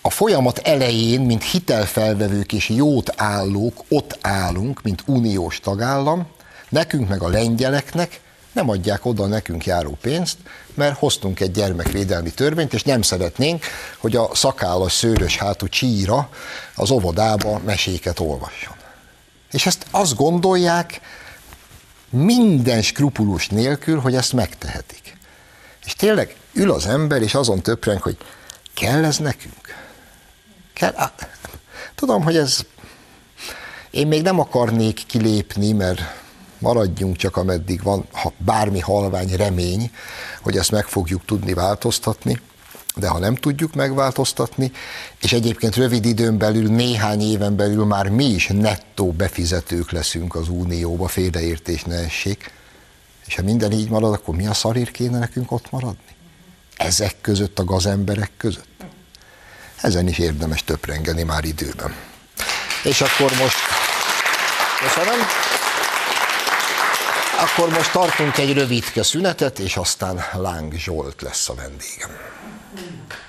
a 0.00 0.10
folyamat 0.10 0.58
elején, 0.58 1.20
mint 1.20 1.42
hitelfelvevők 1.42 2.52
és 2.52 2.68
jót 2.68 3.12
állók, 3.16 3.84
ott 3.88 4.18
állunk, 4.20 4.82
mint 4.82 5.02
uniós 5.06 5.60
tagállam, 5.60 6.26
nekünk 6.68 7.08
meg 7.08 7.22
a 7.22 7.28
lengyeleknek 7.28 8.20
nem 8.52 8.68
adják 8.68 9.06
oda 9.06 9.26
nekünk 9.26 9.64
járó 9.66 9.98
pénzt, 10.00 10.36
mert 10.74 10.98
hoztunk 10.98 11.40
egy 11.40 11.50
gyermekvédelmi 11.50 12.30
törvényt, 12.30 12.74
és 12.74 12.82
nem 12.82 13.02
szeretnénk, 13.02 13.64
hogy 13.98 14.16
a 14.16 14.30
szakállas 14.34 14.92
szőrös 14.92 15.36
hátú 15.36 15.68
csíra 15.68 16.28
az 16.74 16.90
óvodába 16.90 17.60
meséket 17.64 18.20
olvasson. 18.20 18.74
És 19.50 19.66
ezt 19.66 19.86
azt 19.90 20.16
gondolják, 20.16 21.00
minden 22.12 22.82
skrupulus 22.82 23.48
nélkül, 23.48 23.98
hogy 23.98 24.14
ezt 24.14 24.32
megtehetik. 24.32 25.16
És 25.84 25.94
tényleg 25.94 26.36
ül 26.52 26.70
az 26.70 26.86
ember, 26.86 27.22
és 27.22 27.34
azon 27.34 27.62
töpreng, 27.62 28.02
hogy 28.02 28.16
kell 28.74 29.04
ez 29.04 29.18
nekünk? 29.18 29.74
Kell? 30.72 30.94
Tudom, 31.94 32.22
hogy 32.22 32.36
ez... 32.36 32.60
Én 33.90 34.06
még 34.06 34.22
nem 34.22 34.38
akarnék 34.40 35.06
kilépni, 35.06 35.72
mert 35.72 36.00
maradjunk 36.58 37.16
csak 37.16 37.36
ameddig 37.36 37.82
van 37.82 38.06
ha 38.12 38.32
bármi 38.36 38.80
halvány 38.80 39.36
remény, 39.36 39.90
hogy 40.42 40.56
ezt 40.56 40.70
meg 40.70 40.86
fogjuk 40.86 41.24
tudni 41.24 41.52
változtatni 41.52 42.40
de 42.94 43.08
ha 43.08 43.18
nem 43.18 43.34
tudjuk 43.34 43.74
megváltoztatni, 43.74 44.72
és 45.20 45.32
egyébként 45.32 45.76
rövid 45.76 46.04
időn 46.04 46.38
belül, 46.38 46.68
néhány 46.68 47.20
éven 47.20 47.56
belül 47.56 47.84
már 47.84 48.08
mi 48.08 48.24
is 48.24 48.46
nettó 48.46 49.12
befizetők 49.12 49.90
leszünk 49.90 50.34
az 50.34 50.48
Unióba, 50.48 51.08
félreértés 51.08 51.82
ne 51.82 51.94
essék, 51.94 52.52
és 53.26 53.34
ha 53.34 53.42
minden 53.42 53.72
így 53.72 53.88
marad, 53.88 54.12
akkor 54.12 54.34
mi 54.34 54.46
a 54.46 54.54
szarír 54.54 54.90
kéne 54.90 55.18
nekünk 55.18 55.52
ott 55.52 55.70
maradni? 55.70 56.16
Ezek 56.76 57.14
között, 57.20 57.58
a 57.58 57.64
gazemberek 57.64 58.30
között? 58.36 58.84
Ezen 59.80 60.08
is 60.08 60.18
érdemes 60.18 60.64
töprengeni 60.64 61.22
már 61.22 61.44
időben. 61.44 61.94
És 62.84 63.00
akkor 63.00 63.30
most... 63.38 63.56
Köszönöm. 64.82 65.20
Akkor 67.38 67.68
most 67.68 67.92
tartunk 67.92 68.38
egy 68.38 68.52
rövidke 68.52 69.02
szünetet, 69.02 69.58
és 69.58 69.76
aztán 69.76 70.24
Láng 70.32 70.74
Zsolt 70.74 71.22
lesz 71.22 71.48
a 71.48 71.54
vendégem. 71.54 72.10
嗯。 72.74 73.22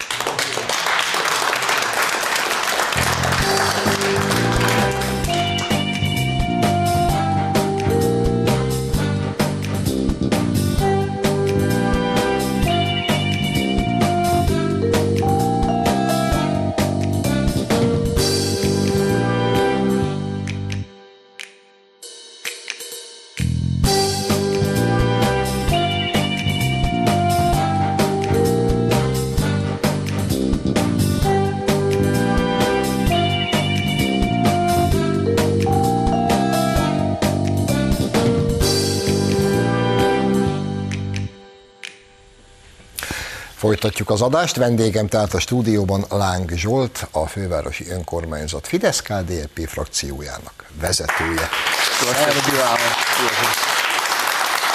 Folytatjuk 43.84 44.10
az 44.10 44.22
adást. 44.22 44.56
Vendégem 44.56 45.08
tehát 45.08 45.34
a 45.34 45.40
stúdióban 45.40 46.06
Láng 46.10 46.52
Zsolt, 46.52 47.08
a 47.12 47.28
fővárosi 47.28 47.90
önkormányzat 47.90 48.68
fidesz 48.68 49.02
KDNP 49.02 49.68
frakciójának 49.68 50.66
vezetője. 50.80 51.50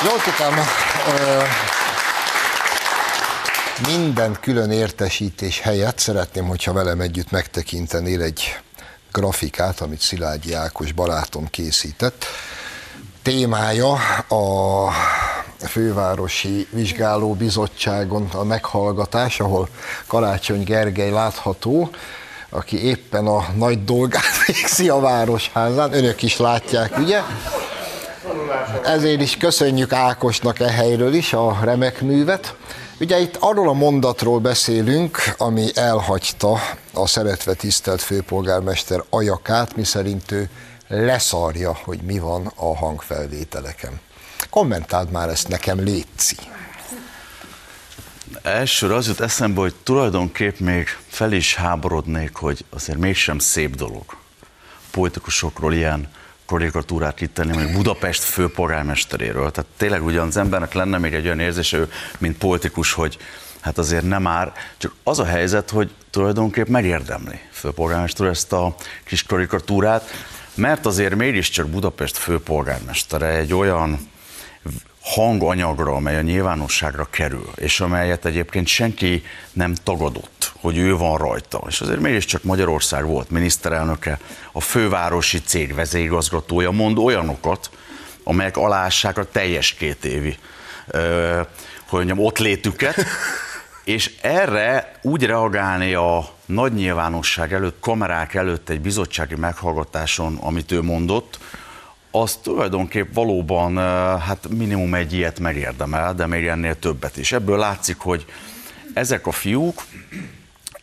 Zsoltikám, 0.02 0.54
minden 3.86 4.36
külön 4.40 4.70
értesítés 4.70 5.60
helyett 5.60 5.98
szeretném, 5.98 6.46
hogyha 6.46 6.72
velem 6.72 7.00
együtt 7.00 7.30
megtekintenél 7.30 8.22
egy 8.22 8.58
grafikát, 9.12 9.80
amit 9.80 10.00
Szilágyi 10.00 10.52
Ákos 10.52 10.92
barátom 10.92 11.46
készített. 11.50 12.24
Témája 13.22 13.92
a 14.28 14.92
fővárosi 15.66 16.66
vizsgálóbizottságon 16.70 18.28
a 18.32 18.44
meghallgatás, 18.44 19.40
ahol 19.40 19.68
Karácsony 20.06 20.62
Gergely 20.64 21.10
látható, 21.10 21.90
aki 22.50 22.84
éppen 22.84 23.26
a 23.26 23.46
nagy 23.56 23.84
dolgát 23.84 24.44
végzi 24.46 24.88
a 24.88 25.00
Városházán, 25.00 25.92
önök 25.92 26.22
is 26.22 26.36
látják, 26.36 26.98
ugye? 26.98 27.20
Ezért 28.84 29.20
is 29.20 29.36
köszönjük 29.36 29.92
Ákosnak 29.92 30.60
e 30.60 30.70
helyről 30.70 31.14
is 31.14 31.32
a 31.32 31.58
remek 31.62 32.00
művet. 32.00 32.54
Ugye 33.00 33.20
itt 33.20 33.36
arról 33.40 33.68
a 33.68 33.72
mondatról 33.72 34.38
beszélünk, 34.38 35.34
ami 35.36 35.66
elhagyta 35.74 36.58
a 36.94 37.06
szeretve 37.06 37.54
tisztelt 37.54 38.02
főpolgármester 38.02 39.02
ajakát, 39.10 39.76
miszerint 39.76 40.30
ő 40.30 40.48
leszarja, 40.88 41.78
hogy 41.84 42.00
mi 42.02 42.18
van 42.18 42.52
a 42.54 42.76
hangfelvételeken. 42.76 44.00
Kommentáld 44.50 45.10
már 45.10 45.28
ezt 45.28 45.48
nekem, 45.48 45.78
Léci. 45.78 46.36
Elsőre 48.42 48.94
az 48.94 49.06
jut 49.06 49.20
eszembe, 49.20 49.60
hogy 49.60 49.74
tulajdonképp 49.82 50.58
még 50.58 50.88
fel 51.08 51.32
is 51.32 51.54
háborodnék, 51.54 52.34
hogy 52.34 52.64
azért 52.70 52.98
mégsem 52.98 53.38
szép 53.38 53.74
dolog 53.74 54.16
politikusokról 54.90 55.74
ilyen 55.74 56.08
karikatúrát 56.46 57.20
itt 57.20 57.34
tenni, 57.34 57.56
hogy 57.56 57.72
Budapest 57.72 58.22
főpolgármesteréről. 58.22 59.50
Tehát 59.50 59.70
tényleg 59.76 60.04
ugyan 60.04 60.26
az 60.26 60.36
embernek 60.36 60.72
lenne 60.72 60.98
még 60.98 61.14
egy 61.14 61.24
olyan 61.24 61.40
érzése, 61.40 61.78
mint 62.18 62.38
politikus, 62.38 62.92
hogy 62.92 63.18
hát 63.60 63.78
azért 63.78 64.04
nem 64.04 64.22
már, 64.22 64.52
csak 64.78 64.94
az 65.02 65.18
a 65.18 65.24
helyzet, 65.24 65.70
hogy 65.70 65.90
tulajdonképp 66.10 66.66
megérdemli 66.66 67.38
főpolgármester 67.52 68.26
ezt 68.26 68.52
a 68.52 68.74
kis 69.04 69.22
karikatúrát, 69.22 70.10
mert 70.54 70.86
azért 70.86 71.14
mégiscsak 71.14 71.68
Budapest 71.68 72.16
főpolgármestere 72.16 73.26
egy 73.26 73.54
olyan 73.54 74.10
hanganyagra, 75.02 75.94
amely 75.94 76.16
a 76.16 76.20
nyilvánosságra 76.20 77.04
kerül, 77.10 77.50
és 77.54 77.80
amelyet 77.80 78.24
egyébként 78.24 78.66
senki 78.66 79.22
nem 79.52 79.74
tagadott, 79.74 80.52
hogy 80.60 80.78
ő 80.78 80.96
van 80.96 81.16
rajta. 81.16 81.62
És 81.68 81.80
azért 81.80 82.00
mégiscsak 82.00 82.42
Magyarország 82.42 83.06
volt 83.06 83.30
miniszterelnöke, 83.30 84.18
a 84.52 84.60
fővárosi 84.60 85.40
cég 85.40 85.74
vezérigazgatója 85.74 86.70
mond 86.70 86.98
olyanokat, 86.98 87.70
amelyek 88.24 88.56
alássák 88.56 89.18
a 89.18 89.24
teljes 89.24 89.74
két 89.74 90.04
évi 90.04 90.38
ö, 90.86 91.40
hogy 91.88 92.04
mondjam, 92.06 92.26
ott 92.26 92.38
létüket, 92.38 92.96
és 93.84 94.14
erre 94.20 94.92
úgy 95.02 95.24
reagálni 95.24 95.94
a 95.94 96.28
nagy 96.46 96.72
nyilvánosság 96.72 97.52
előtt, 97.52 97.80
kamerák 97.80 98.34
előtt 98.34 98.68
egy 98.68 98.80
bizottsági 98.80 99.34
meghallgatáson, 99.34 100.36
amit 100.36 100.72
ő 100.72 100.82
mondott, 100.82 101.38
az 102.20 102.38
tulajdonképp 102.42 103.14
valóban 103.14 103.76
hát 104.18 104.48
minimum 104.48 104.94
egy 104.94 105.12
ilyet 105.12 105.38
megérdemel, 105.38 106.14
de 106.14 106.26
még 106.26 106.46
ennél 106.46 106.78
többet 106.78 107.16
is. 107.16 107.32
Ebből 107.32 107.58
látszik, 107.58 107.98
hogy 107.98 108.24
ezek 108.94 109.26
a 109.26 109.32
fiúk, 109.32 109.82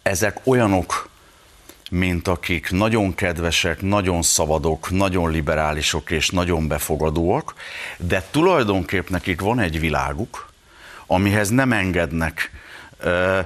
ezek 0.02 0.40
olyanok, 0.44 1.10
mint 1.92 2.28
akik 2.28 2.72
nagyon 2.72 3.16
kedvesek, 3.16 3.82
nagyon 3.82 4.22
szabadok, 4.22 4.92
nagyon 4.92 5.32
liberálisok 5.32 6.12
és 6.12 6.30
nagyon 6.30 6.68
befogadóak, 6.68 7.54
de 7.98 8.28
tulajdonképp 8.32 9.10
nekik 9.10 9.42
van 9.42 9.60
egy 9.60 9.80
világuk, 9.80 10.50
amihez 11.08 11.50
nem 11.50 11.72
engednek 11.72 12.52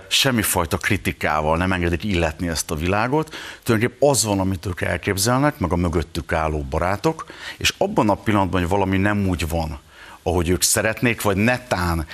semmifajta 0.07 0.77
kritikával 0.77 1.57
nem 1.57 1.71
engedik 1.71 2.03
illetni 2.03 2.47
ezt 2.47 2.71
a 2.71 2.75
világot. 2.75 3.35
Tulajdonképpen 3.63 4.09
az 4.09 4.23
van, 4.23 4.39
amit 4.39 4.65
ők 4.65 4.81
elképzelnek, 4.81 5.59
meg 5.59 5.71
a 5.71 5.75
mögöttük 5.75 6.33
álló 6.33 6.65
barátok, 6.69 7.25
és 7.57 7.73
abban 7.77 8.09
a 8.09 8.15
pillanatban, 8.15 8.61
hogy 8.61 8.69
valami 8.69 8.97
nem 8.97 9.27
úgy 9.27 9.47
van, 9.49 9.79
ahogy 10.23 10.49
ők 10.49 10.61
szeretnék, 10.61 11.21
vagy 11.21 11.37
netán 11.37 12.07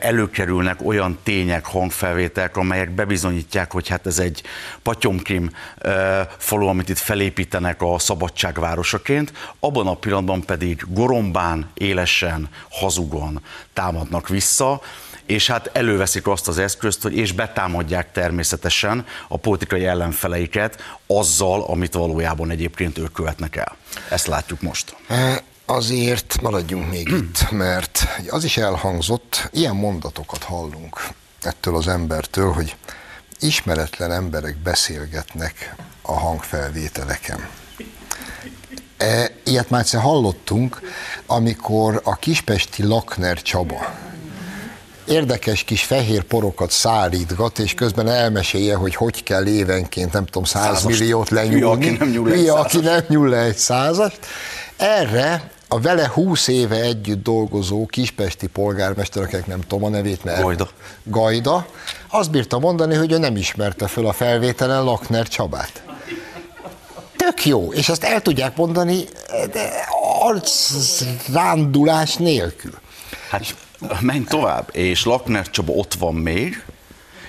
előkerülnek 0.00 0.86
olyan 0.86 1.18
tények, 1.22 1.66
hangfelvételek, 1.66 2.56
amelyek 2.56 2.90
bebizonyítják, 2.90 3.72
hogy 3.72 3.88
hát 3.88 4.06
ez 4.06 4.18
egy 4.18 4.42
patyomkim 4.82 5.50
falu, 6.38 6.66
amit 6.66 6.88
itt 6.88 6.98
felépítenek 6.98 7.82
a 7.82 7.98
szabadságvárosaként, 7.98 9.32
abban 9.60 9.86
a 9.86 9.94
pillanatban 9.94 10.44
pedig 10.44 10.84
gorombán, 10.88 11.70
élesen, 11.74 12.48
hazugon 12.70 13.42
támadnak 13.72 14.28
vissza, 14.28 14.80
és 15.26 15.46
hát 15.46 15.70
előveszik 15.72 16.26
azt 16.26 16.48
az 16.48 16.58
eszközt, 16.58 17.02
hogy 17.02 17.16
és 17.16 17.32
betámadják 17.32 18.12
természetesen 18.12 19.06
a 19.28 19.36
politikai 19.36 19.86
ellenfeleiket 19.86 20.82
azzal, 21.06 21.62
amit 21.62 21.94
valójában 21.94 22.50
egyébként 22.50 22.98
ők 22.98 23.12
követnek 23.12 23.56
el. 23.56 23.76
Ezt 24.10 24.26
látjuk 24.26 24.60
most. 24.60 24.96
E, 25.08 25.42
azért 25.64 26.40
maradjunk 26.40 26.90
még 26.90 27.08
itt, 27.18 27.50
mert 27.50 28.06
az 28.28 28.44
is 28.44 28.56
elhangzott, 28.56 29.48
ilyen 29.52 29.76
mondatokat 29.76 30.42
hallunk 30.42 31.08
ettől 31.42 31.76
az 31.76 31.88
embertől, 31.88 32.52
hogy 32.52 32.76
ismeretlen 33.40 34.12
emberek 34.12 34.56
beszélgetnek 34.56 35.74
a 36.02 36.12
hangfelvételeken. 36.12 37.48
E, 38.96 39.30
ilyet 39.44 39.70
már 39.70 39.80
egyszer 39.80 40.00
hallottunk, 40.00 40.80
amikor 41.26 42.00
a 42.04 42.14
kispesti 42.14 42.82
Lakner 42.82 43.42
Csaba, 43.42 43.94
érdekes 45.06 45.62
kis 45.64 45.82
fehér 45.82 46.22
porokat 46.22 46.70
szárítgat, 46.70 47.58
és 47.58 47.74
közben 47.74 48.08
elmesélje, 48.08 48.74
hogy 48.74 48.94
hogy 48.94 49.22
kell 49.22 49.46
évenként, 49.46 50.12
nem 50.12 50.24
tudom, 50.24 50.44
száz 50.44 50.82
milliót 50.82 51.30
lenyúlni. 51.30 51.86
Mi, 51.86 51.88
aki 51.88 51.96
nem 51.98 52.08
nyúl 52.08 52.28
Mi, 52.28 52.48
aki 52.48 52.78
nem 52.78 53.04
nyúl 53.08 53.28
le 53.28 53.38
egy 53.38 53.56
százast. 53.56 54.18
Erre 54.76 55.50
a 55.68 55.80
vele 55.80 56.10
húsz 56.14 56.48
éve 56.48 56.80
együtt 56.80 57.22
dolgozó 57.22 57.86
kispesti 57.86 58.46
polgármester, 58.46 59.22
akik 59.22 59.46
nem 59.46 59.60
tudom 59.60 59.84
a 59.84 59.88
nevét, 59.88 60.24
mert 60.24 60.42
Gajda. 60.42 60.68
Gajda, 61.02 61.66
azt 62.08 62.30
bírta 62.30 62.58
mondani, 62.58 62.94
hogy 62.94 63.12
ő 63.12 63.18
nem 63.18 63.36
ismerte 63.36 63.86
föl 63.86 64.06
a 64.06 64.12
felvételen 64.12 64.84
Lakner 64.84 65.28
Csabát. 65.28 65.82
Tök 67.16 67.46
jó, 67.46 67.72
és 67.72 67.88
ezt 67.88 68.04
el 68.04 68.22
tudják 68.22 68.56
mondani 68.56 69.04
de 69.52 69.70
rándulás 71.32 72.14
nélkül. 72.14 72.74
Hát 73.30 73.54
menj 74.00 74.24
tovább, 74.24 74.68
és 74.72 75.04
Lakner 75.04 75.50
Csaba 75.50 75.72
ott 75.72 75.94
van 75.94 76.14
még, 76.14 76.62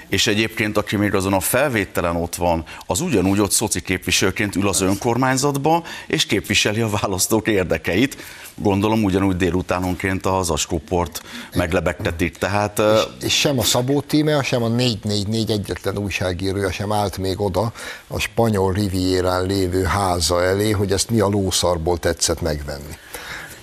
és 0.10 0.28
egyébként, 0.28 0.78
aki 0.78 0.96
még 0.96 1.14
azon 1.14 1.34
a 1.34 1.40
felvételen 1.40 2.16
ott 2.16 2.36
van, 2.36 2.64
az 2.86 3.02
ugyanúgy 3.02 3.40
ott 3.40 3.52
szoci 3.52 3.82
képviselőként 3.82 4.56
ül 4.56 4.68
az 4.68 4.82
önkormányzatba, 4.82 5.84
és 6.08 6.26
képviseli 6.26 6.82
a 6.82 6.90
választók 6.90 7.48
érdekeit. 7.48 8.18
Gondolom 8.56 9.04
ugyanúgy 9.04 9.36
délutánonként 9.36 10.26
a 10.26 10.44
Zaskóport 10.44 11.22
meglebegtetik. 11.54 12.38
Tehát, 12.38 12.80
és, 12.80 13.26
és 13.26 13.40
sem 13.40 13.60
a 13.60 13.64
Szabó 13.64 14.02
tíme, 14.02 14.44
sem 14.44 14.64
a 14.64 14.68
444 14.68 15.52
egyetlen 15.52 15.98
újságírója 15.98 16.72
sem 16.72 16.92
állt 16.92 17.18
még 17.18 17.42
oda 17.42 17.72
a 18.08 18.20
spanyol 18.20 18.74
rivierán 18.74 19.46
lévő 19.46 19.84
háza 19.84 20.44
elé, 20.44 20.72
hogy 20.72 20.92
ezt 20.92 21.10
mi 21.10 21.20
a 21.20 21.28
lószarból 21.28 21.98
tetszett 21.98 22.42
megvenni. 22.42 22.98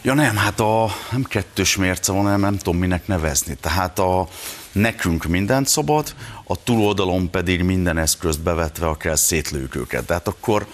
Ja 0.07 0.15
nem, 0.15 0.37
hát 0.37 0.61
a 0.61 0.91
nem 1.11 1.23
kettős 1.23 1.77
mérce 1.77 2.13
van, 2.13 2.23
hanem 2.23 2.41
nem 2.41 2.57
tudom 2.57 2.77
minek 2.77 3.07
nevezni. 3.07 3.55
Tehát 3.55 3.99
a, 3.99 4.29
nekünk 4.73 5.25
mindent 5.25 5.69
szabad, 5.69 6.15
a 6.45 6.63
túloldalon 6.63 7.31
pedig 7.31 7.63
minden 7.63 7.99
eszközt 7.99 8.41
bevetve, 8.41 8.87
akár 8.87 9.19
szétlőjük 9.19 9.77
őket. 9.77 10.07
Tehát 10.07 10.29
akkor, 10.29 10.67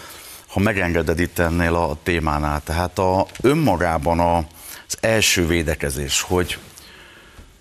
ha 0.48 0.60
megengeded 0.60 1.18
itt 1.20 1.38
ennél 1.38 1.74
a 1.74 1.96
témánál, 2.02 2.60
tehát 2.64 2.98
a, 2.98 3.26
önmagában 3.40 4.20
a, 4.20 4.36
az 4.86 4.96
első 5.00 5.46
védekezés, 5.46 6.20
hogy 6.20 6.58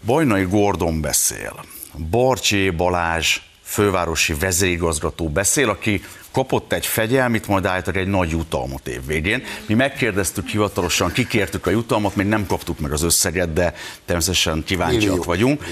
Bajnai 0.05 0.43
Gordon 0.43 1.01
beszél, 1.01 1.65
Barcsé 2.09 2.69
Balázs 2.69 3.37
fővárosi 3.63 4.33
vezérigazgató 4.33 5.29
beszél, 5.29 5.69
aki 5.69 6.03
kapott 6.31 6.73
egy 6.73 6.85
fegyelmit, 6.85 7.47
majd 7.47 7.65
állítólag 7.65 7.99
egy 8.01 8.07
nagy 8.07 8.29
jutalmat 8.29 8.87
év 8.87 9.05
végén. 9.05 9.43
Mi 9.67 9.73
megkérdeztük 9.73 10.47
hivatalosan, 10.47 11.11
kikértük 11.11 11.67
a 11.67 11.69
jutalmat, 11.69 12.15
még 12.15 12.27
nem 12.27 12.45
kaptuk 12.45 12.79
meg 12.79 12.91
az 12.91 13.01
összeget, 13.01 13.53
de 13.53 13.73
természetesen 14.05 14.63
kíváncsiak 14.63 15.23
vagyunk. 15.23 15.63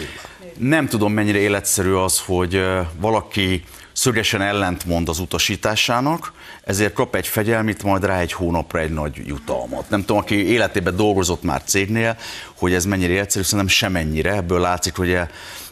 Nem 0.57 0.87
tudom, 0.87 1.13
mennyire 1.13 1.37
életszerű 1.37 1.91
az, 1.91 2.19
hogy 2.25 2.63
valaki 2.99 3.63
szögesen 3.93 4.41
ellentmond 4.41 5.09
az 5.09 5.19
utasításának, 5.19 6.33
ezért 6.63 6.93
kap 6.93 7.15
egy 7.15 7.27
fegyelmit, 7.27 7.83
majd 7.83 8.05
rá 8.05 8.19
egy 8.19 8.31
hónapra 8.33 8.79
egy 8.79 8.93
nagy 8.93 9.21
jutalmat. 9.25 9.89
Nem 9.89 9.99
tudom, 9.99 10.17
aki 10.17 10.47
életében 10.47 10.95
dolgozott 10.95 11.43
már 11.43 11.61
cégnél, 11.63 12.17
hogy 12.57 12.73
ez 12.73 12.85
mennyire 12.85 13.19
egyszerű, 13.19 13.43
szerintem 13.43 13.67
semennyire. 13.67 14.33
Ebből 14.33 14.59
látszik, 14.59 14.95
hogy 14.95 15.17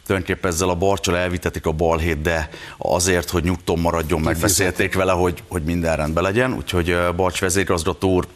tulajdonképpen 0.06 0.52
ezzel 0.52 0.70
a 0.70 0.76
barcsal 0.76 1.18
elvitetik 1.18 1.66
a 1.66 1.72
balhét, 1.72 2.22
de 2.22 2.50
azért, 2.78 3.30
hogy 3.30 3.44
nyugton 3.44 3.80
maradjon, 3.80 4.22
megbeszélték 4.22 4.94
vele, 4.96 5.12
hogy, 5.12 5.44
hogy 5.48 5.64
minden 5.64 5.96
rendben 5.96 6.24
legyen. 6.24 6.54
Úgyhogy 6.54 6.98
Barcs 7.16 7.40
vezérigazgató 7.40 8.14
úr 8.14 8.28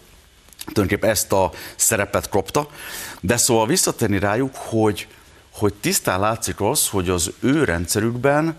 tulajdonképpen 0.65 1.09
ezt 1.09 1.31
a 1.31 1.51
szerepet 1.75 2.29
kapta. 2.29 2.67
De 3.21 3.37
szóval 3.37 3.67
visszatérni 3.67 4.19
rájuk, 4.19 4.55
hogy, 4.55 5.07
hogy 5.51 5.73
tisztán 5.73 6.19
látszik 6.19 6.61
az, 6.61 6.87
hogy 6.87 7.09
az 7.09 7.31
ő 7.39 7.63
rendszerükben 7.63 8.55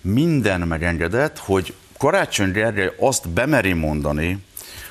minden 0.00 0.60
megengedett, 0.60 1.38
hogy 1.38 1.74
Karácsony 1.98 2.52
Gergely 2.52 2.94
azt 2.98 3.28
bemeri 3.28 3.72
mondani, 3.72 4.44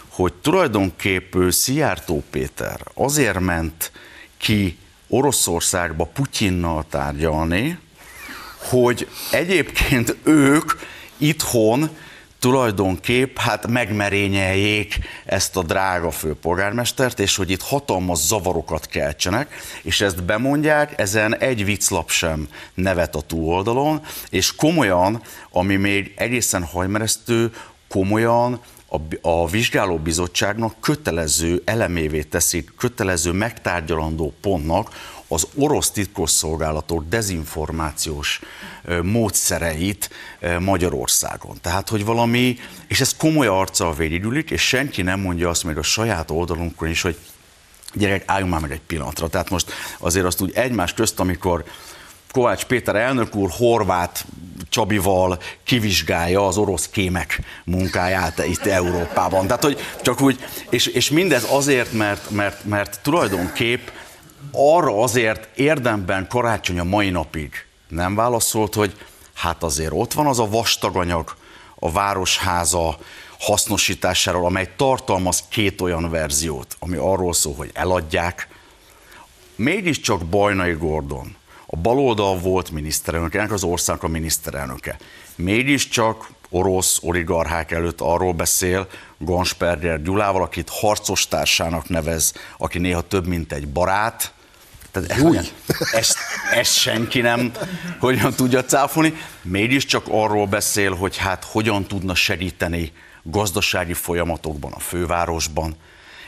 hogy 0.08 0.34
tulajdonképp 0.34 1.36
Szijjártó 1.50 2.24
Péter 2.30 2.80
azért 2.94 3.40
ment 3.40 3.92
ki 4.38 4.78
Oroszországba 5.10 6.06
Putyinnal 6.06 6.86
tárgyalni, 6.90 7.78
hogy 8.70 9.08
egyébként 9.32 10.16
ők 10.24 10.72
itthon 11.18 11.90
tulajdonképp 12.40 13.38
hát 13.38 13.68
megmerényeljék 13.68 15.00
ezt 15.26 15.56
a 15.56 15.64
drága 15.64 16.12
főpolgármestert, 16.12 17.20
és 17.20 17.36
hogy 17.36 17.50
itt 17.50 17.62
hatalmas 17.62 18.20
zavarokat 18.20 18.86
keltsenek, 18.86 19.56
és 19.82 20.02
ezt 20.02 20.24
bemondják, 20.24 21.00
ezen 21.00 21.38
egy 21.38 21.66
vicclap 21.66 22.10
sem 22.10 22.48
nevet 22.74 23.16
a 23.16 23.22
túloldalon, 23.22 24.02
és 24.30 24.56
komolyan, 24.56 25.22
ami 25.52 25.76
még 25.76 26.14
egészen 26.16 26.64
hajmeresztő, 26.64 27.54
komolyan 27.88 28.62
a, 28.90 29.30
a 29.30 29.48
vizsgálóbizottságnak 29.48 30.76
kötelező 30.80 31.62
elemévé 31.66 32.22
teszik, 32.22 32.74
kötelező 32.78 33.32
megtárgyalandó 33.32 34.34
pontnak 34.42 35.18
az 35.28 35.48
orosz 35.56 35.92
titkosszolgálatok 35.92 37.04
dezinformációs 37.10 38.40
módszereit 39.04 40.10
Magyarországon. 40.60 41.58
Tehát, 41.62 41.90
hogy 41.90 42.06
valami, 42.06 42.58
és 42.88 43.02
ez 43.02 43.16
komoly 43.16 43.48
arccal 43.48 43.96
végigülik, 43.96 44.52
és 44.52 44.68
senki 44.68 45.02
nem 45.02 45.20
mondja 45.20 45.50
azt 45.50 45.64
még 45.64 45.78
a 45.78 45.84
saját 45.84 46.32
oldalunkon 46.32 46.90
is, 46.90 47.02
hogy 47.02 47.18
gyerek, 47.94 48.24
álljunk 48.26 48.52
már 48.52 48.62
meg 48.62 48.72
egy 48.72 48.82
pillanatra. 48.82 49.28
Tehát 49.28 49.50
most 49.50 49.72
azért 49.98 50.26
azt 50.26 50.42
úgy 50.42 50.52
egymás 50.56 50.94
közt, 50.94 51.20
amikor 51.20 51.64
Kovács 52.32 52.64
Péter 52.64 52.96
elnök 52.96 53.36
úr 53.36 53.50
Horvát 53.52 54.26
Csabival 54.70 55.40
kivizsgálja 55.64 56.48
az 56.48 56.58
orosz 56.58 56.90
kémek 56.90 57.42
munkáját 57.64 58.46
itt 58.46 58.66
Európában. 58.66 59.48
Tehát, 59.48 59.64
hogy 59.64 59.80
csak 60.02 60.22
úgy, 60.22 60.40
és, 60.70 60.88
és 60.88 61.10
mindez 61.10 61.48
azért, 61.52 61.92
mert, 61.92 62.30
mert, 62.30 62.66
mert 62.66 63.00
tulajdonképp 63.04 63.88
arra 64.52 65.02
azért 65.02 65.58
érdemben 65.58 66.28
karácsony 66.28 66.80
a 66.80 66.84
mai 66.84 67.10
napig 67.10 67.66
nem 67.88 68.16
válaszolt, 68.16 68.74
hogy 68.74 68.98
hát 69.34 69.64
azért 69.64 69.92
ott 69.94 70.14
van 70.14 70.28
az 70.28 70.40
a 70.40 70.50
vastaganyag 70.50 71.36
a 71.76 71.92
Városháza 71.92 72.98
hasznosításáról, 73.40 74.46
amely 74.46 74.74
tartalmaz 74.76 75.44
két 75.50 75.82
olyan 75.82 76.10
verziót, 76.10 76.76
ami 76.80 76.96
arról 76.96 77.34
szól, 77.34 77.56
hogy 77.56 77.70
eladják. 77.74 78.48
Mégiscsak 79.56 80.26
Bajnai 80.26 80.74
Gordon, 80.74 81.36
a 81.72 81.76
baloldal 81.76 82.38
volt 82.38 82.72
miniszterelnök, 82.72 83.36
ennek 83.36 83.52
az 83.52 83.64
országnak 83.64 84.04
a 84.04 84.08
miniszterelnöke. 84.08 84.98
Mégiscsak 85.36 86.32
orosz 86.50 87.00
oligarchák 87.02 87.72
előtt 87.72 88.02
arról 88.02 88.34
beszél 88.34 88.88
Gansperger 89.18 90.02
Gyulával, 90.02 90.42
akit 90.42 90.70
harcos 90.70 91.28
társának 91.28 91.90
nevez, 91.90 92.34
aki 92.58 92.80
néha 92.80 93.02
több, 93.02 93.28
mint 93.28 93.52
egy 93.52 93.68
barát, 93.68 94.34
tehát 94.92 95.20
Új. 95.20 95.38
Ezt, 95.92 96.18
ezt 96.54 96.74
senki 96.74 97.22
nem 97.22 97.52
hogyan 98.00 98.34
tudja 98.34 98.64
cáfolni. 98.64 99.14
Mégiscsak 99.42 100.06
arról 100.10 100.46
beszél, 100.46 100.96
hogy 100.96 101.18
hát 101.18 101.44
hogyan 101.44 101.86
tudna 101.86 102.16
segíteni 102.16 102.92
gazdasági 103.24 103.94
folyamatokban 103.94 104.72
a 104.72 104.80
fővárosban. 104.80 105.76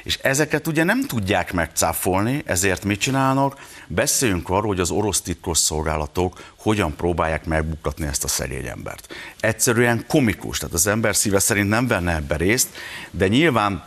És 0.04 0.18
ezeket 0.22 0.68
ugye 0.68 0.84
nem 0.84 1.06
tudják 1.08 1.54
megcáfolni, 1.54 2.42
ezért 2.46 2.84
mit 2.84 3.00
csinálnak? 3.00 3.60
Beszéljünk 3.88 4.50
arról, 4.50 4.68
hogy 4.68 4.80
az 4.80 4.92
orosz 4.92 5.22
titkosszolgálatok 5.22 6.44
hogyan 6.56 6.96
próbálják 6.96 7.46
megbukatni 7.46 8.06
ezt 8.06 8.24
a 8.24 8.28
szegény 8.28 8.66
embert. 8.66 9.14
Egyszerűen 9.40 10.06
komikus, 10.08 10.58
tehát 10.58 10.74
az 10.74 10.88
ember 10.88 11.16
szíve 11.16 11.40
szerint 11.40 11.70
nem 11.70 11.88
venne 11.88 12.16
ebbe 12.16 12.36
részt, 12.36 12.68
de 13.12 13.28
nyilván 13.28 13.84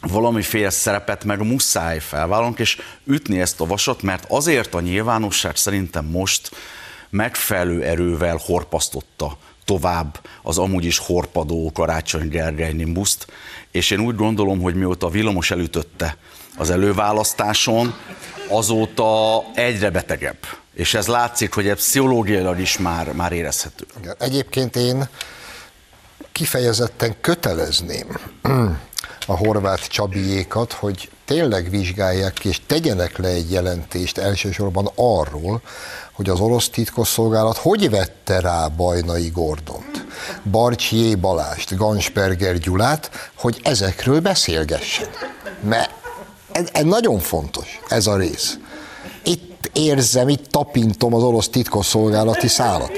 valamiféle 0.00 0.70
szerepet 0.70 1.24
meg 1.24 1.46
muszáj 1.46 1.98
felvállalnunk, 1.98 2.58
és 2.58 2.80
ütni 3.04 3.40
ezt 3.40 3.60
a 3.60 3.66
vasat, 3.66 4.02
mert 4.02 4.24
azért 4.28 4.74
a 4.74 4.80
nyilvánosság 4.80 5.56
szerintem 5.56 6.04
most 6.04 6.50
megfelelő 7.10 7.82
erővel 7.82 8.40
horpasztotta 8.44 9.38
tovább 9.64 10.20
az 10.42 10.58
amúgy 10.58 10.84
is 10.84 10.98
horpadó 10.98 11.70
Karácsony 11.74 12.28
Gergely 12.28 12.72
nimbuszt, 12.72 13.26
és 13.70 13.90
én 13.90 14.00
úgy 14.00 14.16
gondolom, 14.16 14.60
hogy 14.60 14.74
mióta 14.74 15.06
a 15.06 15.10
villamos 15.10 15.50
elütötte 15.50 16.16
az 16.56 16.70
előválasztáson, 16.70 17.94
azóta 18.48 19.42
egyre 19.54 19.90
betegebb. 19.90 20.38
És 20.74 20.94
ez 20.94 21.06
látszik, 21.06 21.54
hogy 21.54 21.68
egy 21.68 21.76
pszichológiailag 21.76 22.60
is 22.60 22.78
már, 22.78 23.12
már 23.12 23.32
érezhető. 23.32 23.86
Egyébként 24.18 24.76
én 24.76 25.08
kifejezetten 26.32 27.16
kötelezném 27.20 28.06
a 29.30 29.36
horvát 29.36 29.86
Csabiékat, 29.86 30.72
hogy 30.72 31.10
tényleg 31.24 31.70
vizsgálják 31.70 32.32
ki, 32.32 32.48
és 32.48 32.60
tegyenek 32.66 33.18
le 33.18 33.28
egy 33.28 33.50
jelentést 33.50 34.18
elsősorban 34.18 34.90
arról, 34.94 35.60
hogy 36.12 36.28
az 36.28 36.40
orosz 36.40 36.68
titkosszolgálat 36.68 37.56
hogy 37.56 37.90
vette 37.90 38.40
rá 38.40 38.66
Bajnai 38.68 39.28
Gordont, 39.28 40.06
Barcs 40.50 40.92
J. 40.92 41.14
Balást, 41.14 41.76
Gansperger 41.76 42.58
Gyulát, 42.58 43.10
hogy 43.34 43.60
ezekről 43.62 44.20
beszélgessen. 44.20 45.08
Mert 45.60 45.90
ez, 46.52 46.68
ez 46.72 46.84
nagyon 46.84 47.18
fontos, 47.18 47.80
ez 47.88 48.06
a 48.06 48.16
rész. 48.16 48.58
Itt 49.24 49.70
érzem, 49.72 50.28
itt 50.28 50.46
tapintom 50.46 51.14
az 51.14 51.22
orosz 51.22 51.48
titkosszolgálati 51.48 52.48
szálat. 52.48 52.92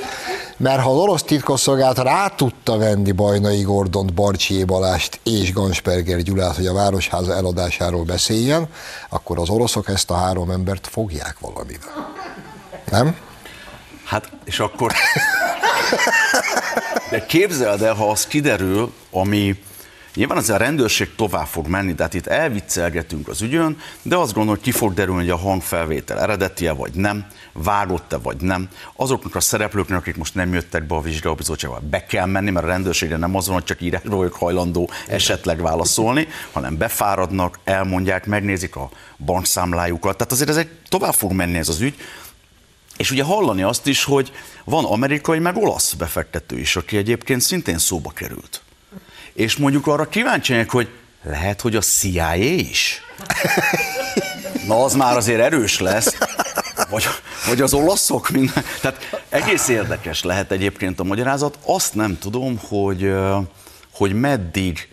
Mert 0.63 0.83
ha 0.83 0.91
az 0.91 0.97
orosz 0.97 1.23
titkosszolgálat 1.23 1.99
rá 1.99 2.29
tudta 2.29 2.77
venni 2.77 3.13
Bajnai 3.13 3.63
Gordont, 3.63 4.15
Barcsi 4.15 4.65
Balást 4.65 5.21
és 5.23 5.53
Gansperger 5.53 6.23
Gyulát, 6.23 6.57
hogy 6.57 6.67
a 6.67 6.73
Városháza 6.73 7.35
eladásáról 7.35 8.05
beszéljen, 8.05 8.69
akkor 9.09 9.39
az 9.39 9.49
oroszok 9.49 9.89
ezt 9.89 10.11
a 10.11 10.15
három 10.15 10.51
embert 10.51 10.87
fogják 10.87 11.37
valamivel. 11.41 12.13
Nem? 12.91 13.17
Hát, 14.05 14.31
és 14.45 14.59
akkor... 14.61 14.93
De 17.11 17.27
képzeld 17.27 17.83
el, 17.83 17.95
ha 17.95 18.11
az 18.11 18.27
kiderül, 18.27 18.93
ami 19.11 19.63
Nyilván 20.15 20.39
az 20.39 20.51
a 20.51 20.57
rendőrség 20.57 21.15
tovább 21.15 21.47
fog 21.47 21.67
menni, 21.67 21.95
tehát 21.95 22.15
itt 22.15 22.27
elviccelgetünk 22.27 23.29
az 23.29 23.43
ügyön, 23.43 23.79
de 24.03 24.17
azt 24.17 24.33
gondolom, 24.33 24.59
hogy 24.59 24.73
ki 24.73 24.79
fog 24.79 24.95
derülni, 24.95 25.21
hogy 25.21 25.31
a 25.31 25.37
hangfelvétel 25.37 26.21
eredetie 26.21 26.73
vagy 26.73 26.95
nem, 26.95 27.27
vágott-e 27.53 28.17
vagy 28.17 28.37
nem. 28.37 28.69
Azoknak 28.97 29.35
a 29.35 29.41
szereplőknek, 29.41 29.99
akik 29.99 30.17
most 30.17 30.35
nem 30.35 30.53
jöttek 30.53 30.87
be 30.87 30.95
a 30.95 31.01
vizsgálóbizottságba, 31.01 31.81
be 31.91 32.07
kell 32.07 32.27
menni, 32.27 32.51
mert 32.51 32.67
a 32.67 32.69
rendőrségre 32.69 33.17
nem 33.17 33.37
azon, 33.37 33.55
hogy 33.55 33.65
csak 33.65 33.81
írásról 33.81 34.17
vagyok 34.17 34.35
hajlandó 34.35 34.91
esetleg 35.09 35.61
válaszolni, 35.61 36.29
hanem 36.53 36.77
befáradnak, 36.77 37.59
elmondják, 37.65 38.27
megnézik 38.27 38.77
a 38.77 38.91
bankszámlájukat. 39.25 40.17
Tehát 40.17 40.33
azért 40.33 40.49
ez 40.49 40.57
egy 40.57 40.71
tovább 40.89 41.15
fog 41.15 41.33
menni 41.33 41.59
ez 41.59 41.69
az 41.69 41.81
ügy. 41.81 41.95
És 42.97 43.11
ugye 43.11 43.23
hallani 43.23 43.63
azt 43.63 43.87
is, 43.87 44.05
hogy 44.05 44.33
van 44.65 44.85
amerikai, 44.85 45.39
meg 45.39 45.57
olasz 45.57 45.93
befektető 45.93 46.59
is, 46.59 46.77
aki 46.77 46.97
egyébként 46.97 47.41
szintén 47.41 47.79
szóba 47.79 48.11
került 48.11 48.62
és 49.33 49.57
mondjuk 49.57 49.87
arra 49.87 50.09
kíváncsiak, 50.09 50.71
hogy 50.71 50.89
lehet, 51.23 51.61
hogy 51.61 51.77
a 51.77 51.81
CIA 51.81 52.35
is? 52.35 53.03
Na, 54.67 54.85
az 54.85 54.95
már 54.95 55.17
azért 55.17 55.41
erős 55.41 55.81
lesz. 55.81 56.17
Vagy, 56.91 57.05
vagy 57.47 57.61
az 57.61 57.75
olaszok 57.75 58.31
minden. 58.31 58.65
Tehát 58.81 59.25
egész 59.29 59.69
érdekes 59.69 60.23
lehet 60.23 60.51
egyébként 60.51 61.01
a 61.01 61.05
magyarázat. 61.05 61.59
Azt 61.65 61.95
nem 61.95 62.19
tudom, 62.19 62.59
hogy, 62.69 63.13
hogy 63.93 64.13
meddig 64.13 64.89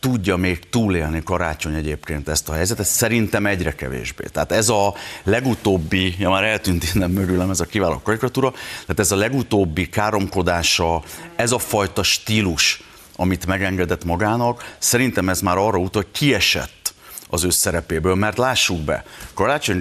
tudja 0.00 0.36
még 0.36 0.68
túlélni 0.68 1.22
karácsony 1.22 1.74
egyébként 1.74 2.28
ezt 2.28 2.48
a 2.48 2.52
helyzetet, 2.52 2.86
szerintem 2.86 3.46
egyre 3.46 3.74
kevésbé. 3.74 4.24
Tehát 4.32 4.52
ez 4.52 4.68
a 4.68 4.94
legutóbbi, 5.22 6.14
ja 6.18 6.30
már 6.30 6.44
eltűnt 6.44 6.84
innen 6.94 7.10
mögülem 7.10 7.50
ez 7.50 7.60
a 7.60 7.64
kiváló 7.64 8.00
karikatúra, 8.02 8.50
tehát 8.80 8.98
ez 8.98 9.12
a 9.12 9.16
legutóbbi 9.16 9.88
káromkodása, 9.88 11.02
ez 11.36 11.52
a 11.52 11.58
fajta 11.58 12.02
stílus, 12.02 12.82
amit 13.20 13.46
megengedett 13.46 14.04
magának, 14.04 14.74
szerintem 14.78 15.28
ez 15.28 15.40
már 15.40 15.56
arra 15.56 15.78
utal, 15.78 16.02
hogy 16.02 16.10
kiesett 16.12 16.94
az 17.28 17.44
ő 17.44 17.50
szerepéből, 17.50 18.14
mert 18.14 18.38
lássuk 18.38 18.78
be, 18.80 19.04
Karácsony 19.34 19.80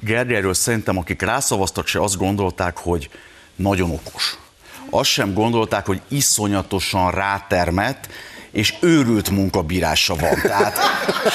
Gergelyről 0.00 0.54
szerintem, 0.54 0.98
akik 0.98 1.22
rászavaztak, 1.22 1.86
se 1.86 2.00
azt 2.00 2.16
gondolták, 2.16 2.76
hogy 2.78 3.10
nagyon 3.56 3.90
okos. 3.90 4.38
Azt 4.90 5.10
sem 5.10 5.34
gondolták, 5.34 5.86
hogy 5.86 6.00
iszonyatosan 6.08 7.10
rátermett, 7.10 8.08
és 8.50 8.74
őrült 8.80 9.30
munkabírása 9.30 10.14
van. 10.14 10.40
Tehát 10.42 10.78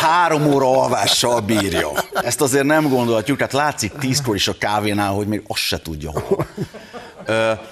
három 0.01 0.45
óra 0.45 0.81
alvással 0.81 1.39
bírja. 1.39 1.89
Ezt 2.13 2.41
azért 2.41 2.65
nem 2.65 2.89
gondolhatjuk, 2.89 3.39
hát 3.39 3.53
látszik 3.53 3.91
tízkor 3.99 4.35
is 4.35 4.47
a 4.47 4.57
kávénál, 4.57 5.11
hogy 5.11 5.27
még 5.27 5.43
azt 5.47 5.61
se 5.61 5.81
tudja 5.81 6.11
hol. 6.11 6.47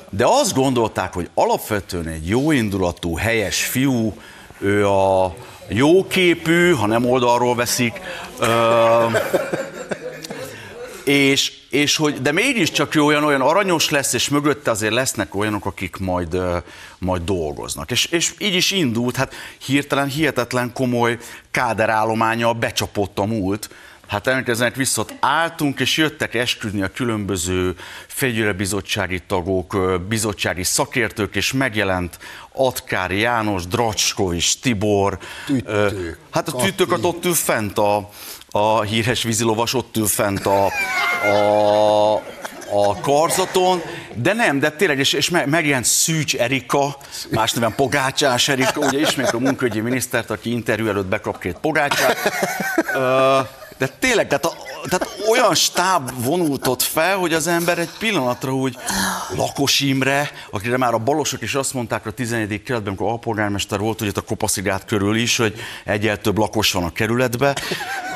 De 0.09 0.25
azt 0.25 0.53
gondolták, 0.53 1.13
hogy 1.13 1.29
alapvetően 1.33 2.07
egy 2.07 2.27
jóindulatú, 2.27 3.15
helyes 3.17 3.63
fiú, 3.63 4.13
ő 4.59 4.87
a 4.87 5.35
jóképű, 5.67 6.71
ha 6.71 6.85
nem 6.85 7.05
oldalról 7.05 7.55
veszik, 7.55 8.01
és, 11.03 11.53
és 11.69 11.95
hogy, 11.95 12.21
de 12.21 12.31
mégiscsak 12.31 12.95
ő 12.95 13.03
olyan, 13.03 13.23
olyan 13.23 13.41
aranyos 13.41 13.89
lesz, 13.89 14.13
és 14.13 14.29
mögötte 14.29 14.71
azért 14.71 14.93
lesznek 14.93 15.35
olyanok, 15.35 15.65
akik 15.65 15.97
majd, 15.97 16.37
majd 16.97 17.21
dolgoznak. 17.21 17.91
És, 17.91 18.05
és 18.05 18.33
így 18.37 18.55
is 18.55 18.71
indult, 18.71 19.15
hát 19.15 19.33
hirtelen 19.65 20.07
hihetetlen 20.07 20.73
komoly 20.73 21.17
káderállománya 21.51 22.53
becsapott 22.53 23.19
a 23.19 23.25
múlt, 23.25 23.69
Hát 24.11 24.27
emlékezzenek 24.27 24.75
vissza, 24.75 25.05
álltunk, 25.19 25.79
és 25.79 25.97
jöttek 25.97 26.33
esküdni 26.33 26.81
a 26.81 26.91
különböző 26.91 27.75
fegyőrebizottsági 28.07 29.19
tagok, 29.27 30.01
bizottsági 30.07 30.63
szakértők, 30.63 31.35
és 31.35 31.53
megjelent 31.53 32.17
Atkár 32.53 33.11
János, 33.11 33.67
Dracskovics, 33.67 34.59
Tibor. 34.59 35.17
Tüttő, 35.45 36.17
hát 36.31 36.47
a 36.47 36.51
tüttőket 36.51 37.03
ott 37.03 37.25
ül 37.25 37.33
fent 37.33 37.77
a, 37.77 38.09
a 38.49 38.81
híres 38.81 39.23
vízilovas 39.23 39.73
ott 39.73 39.97
ül 39.97 40.07
fent 40.07 40.45
a, 40.45 40.65
a, 41.25 42.13
a 42.73 42.99
karzaton, 43.01 43.81
de 44.15 44.33
nem, 44.33 44.59
de 44.59 44.71
tényleg, 44.71 44.99
és, 44.99 45.13
és 45.13 45.29
megjelent 45.29 45.85
Szűcs 45.85 46.35
Erika, 46.35 46.97
más 47.29 47.51
neven 47.51 47.75
Pogácsás 47.75 48.47
Erika, 48.47 48.79
ugye 48.79 48.99
ismét 48.99 49.29
a 49.29 49.39
munkahogyi 49.39 49.79
minisztert, 49.79 50.29
aki 50.29 50.51
interjú 50.51 50.87
előtt 50.87 51.07
bekap 51.07 51.39
két 51.39 51.57
pogácsát. 51.61 52.17
De 53.81 53.87
tényleg, 53.99 54.27
tehát, 54.27 54.45
a, 54.45 54.53
tehát 54.89 55.17
olyan 55.29 55.55
stáb 55.55 56.11
vonult 56.23 56.67
ott 56.67 56.81
fel, 56.81 57.17
hogy 57.17 57.33
az 57.33 57.47
ember 57.47 57.79
egy 57.79 57.89
pillanatra 57.99 58.53
úgy 58.53 58.77
Lakos 59.35 59.79
Imre, 59.79 60.31
akire 60.51 60.77
már 60.77 60.93
a 60.93 60.97
balosok 60.97 61.41
is 61.41 61.55
azt 61.55 61.73
mondták 61.73 62.05
a 62.05 62.11
11. 62.11 62.47
kerületben, 62.47 62.87
amikor 62.87 63.07
alpolgármester 63.07 63.79
volt, 63.79 63.99
hogy 63.99 64.07
itt 64.07 64.17
a 64.17 64.21
Kopaszigát 64.21 64.85
körül 64.85 65.15
is, 65.15 65.37
hogy 65.37 65.55
egyel 65.85 66.17
több 66.17 66.37
lakos 66.37 66.71
van 66.71 66.83
a 66.83 66.91
kerületben, 66.91 67.55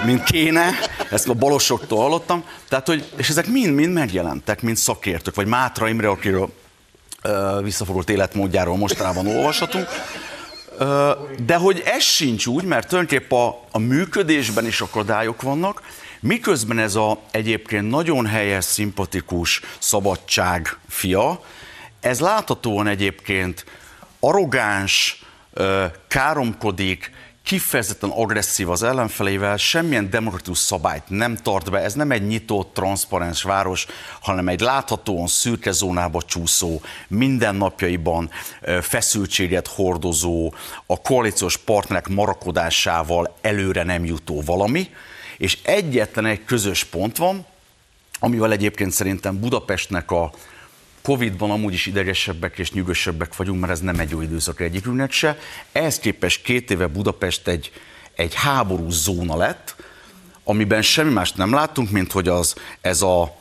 mint 0.06 0.24
kéne. 0.24 0.70
Ezt 1.12 1.30
a 1.30 1.34
balosoktól 1.34 2.00
hallottam. 2.00 2.44
Tehát, 2.70 2.88
hogy, 2.88 3.12
és 3.18 3.30
ezek 3.30 3.48
mind-mind 3.48 3.94
megjelentek, 3.94 4.62
mint 4.62 4.78
szakértők, 4.78 5.36
vagy 5.36 5.48
Mátra 5.48 5.88
Imre, 5.88 6.08
akiről 6.08 6.50
visszafogott 7.62 8.10
életmódjáról 8.10 8.78
mostanában 8.78 9.28
olvashatunk. 9.28 9.88
De 11.46 11.56
hogy 11.56 11.82
ez 11.86 12.04
sincs 12.04 12.46
úgy, 12.46 12.64
mert 12.64 12.88
tulajdonképp 12.88 13.32
a, 13.32 13.66
a 13.72 13.78
működésben 13.78 14.66
is 14.66 14.82
akadályok 14.82 15.42
vannak, 15.42 15.82
miközben 16.20 16.80
ez 16.80 16.96
a 16.96 17.20
egyébként 17.32 17.90
nagyon 17.90 18.26
helyes, 18.26 18.66
szimpatikus 18.66 19.62
szabadság 19.80 20.78
fia, 20.90 21.42
ez 22.00 22.20
láthatóan 22.20 22.88
egyébként 22.88 23.66
arrogáns, 24.20 25.24
káromkodik, 26.08 27.12
kifejezetten 27.46 28.10
agresszív 28.10 28.70
az 28.70 28.84
ellenfelével, 28.84 29.58
semmilyen 29.58 30.10
demokratikus 30.10 30.58
szabályt 30.58 31.04
nem 31.08 31.38
tart 31.38 31.72
be, 31.72 31.80
ez 31.80 31.94
nem 31.94 32.12
egy 32.12 32.28
nyitott, 32.28 32.74
transzparens 32.74 33.44
város, 33.44 33.86
hanem 34.22 34.48
egy 34.48 34.60
láthatóan 34.60 35.28
szürke 35.28 35.72
zónába 35.72 36.22
csúszó, 36.22 36.82
mindennapjaiban 37.08 38.30
feszültséget 38.82 39.68
hordozó, 39.68 40.54
a 40.86 41.02
koalíciós 41.02 41.58
partnerek 41.58 42.08
marakodásával 42.08 43.38
előre 43.42 43.84
nem 43.84 44.06
jutó 44.06 44.42
valami, 44.46 44.90
és 45.38 45.58
egyetlen 45.64 46.26
egy 46.26 46.46
közös 46.46 46.84
pont 46.84 47.18
van, 47.18 47.46
amivel 48.20 48.52
egyébként 48.52 48.92
szerintem 48.92 49.40
Budapestnek 49.40 50.12
a 50.12 50.32
Covid-ban 51.06 51.52
amúgy 51.52 51.74
is 51.74 51.86
idegesebbek 51.86 52.58
és 52.58 52.72
nyugosabbak 52.72 53.36
vagyunk, 53.36 53.60
mert 53.60 53.72
ez 53.72 53.80
nem 53.80 54.00
egy 54.00 54.10
jó 54.10 54.22
időszak 54.22 54.60
egyikünknek 54.60 55.12
se. 55.12 55.38
Ehhez 55.72 56.00
képest 56.00 56.42
két 56.42 56.72
éve 56.72 56.88
Budapest 56.88 57.48
egy, 57.48 57.72
egy 58.16 58.34
háborús 58.34 58.94
zóna 58.94 59.38
lett, 59.38 59.76
amiben 60.44 60.82
semmi 60.82 61.14
mást 61.14 61.38
nem 61.38 61.54
láttunk, 61.54 61.92
mint 61.92 62.12
hogy 62.12 62.28
az, 62.28 62.56
ez 62.82 63.02
a 63.02 63.38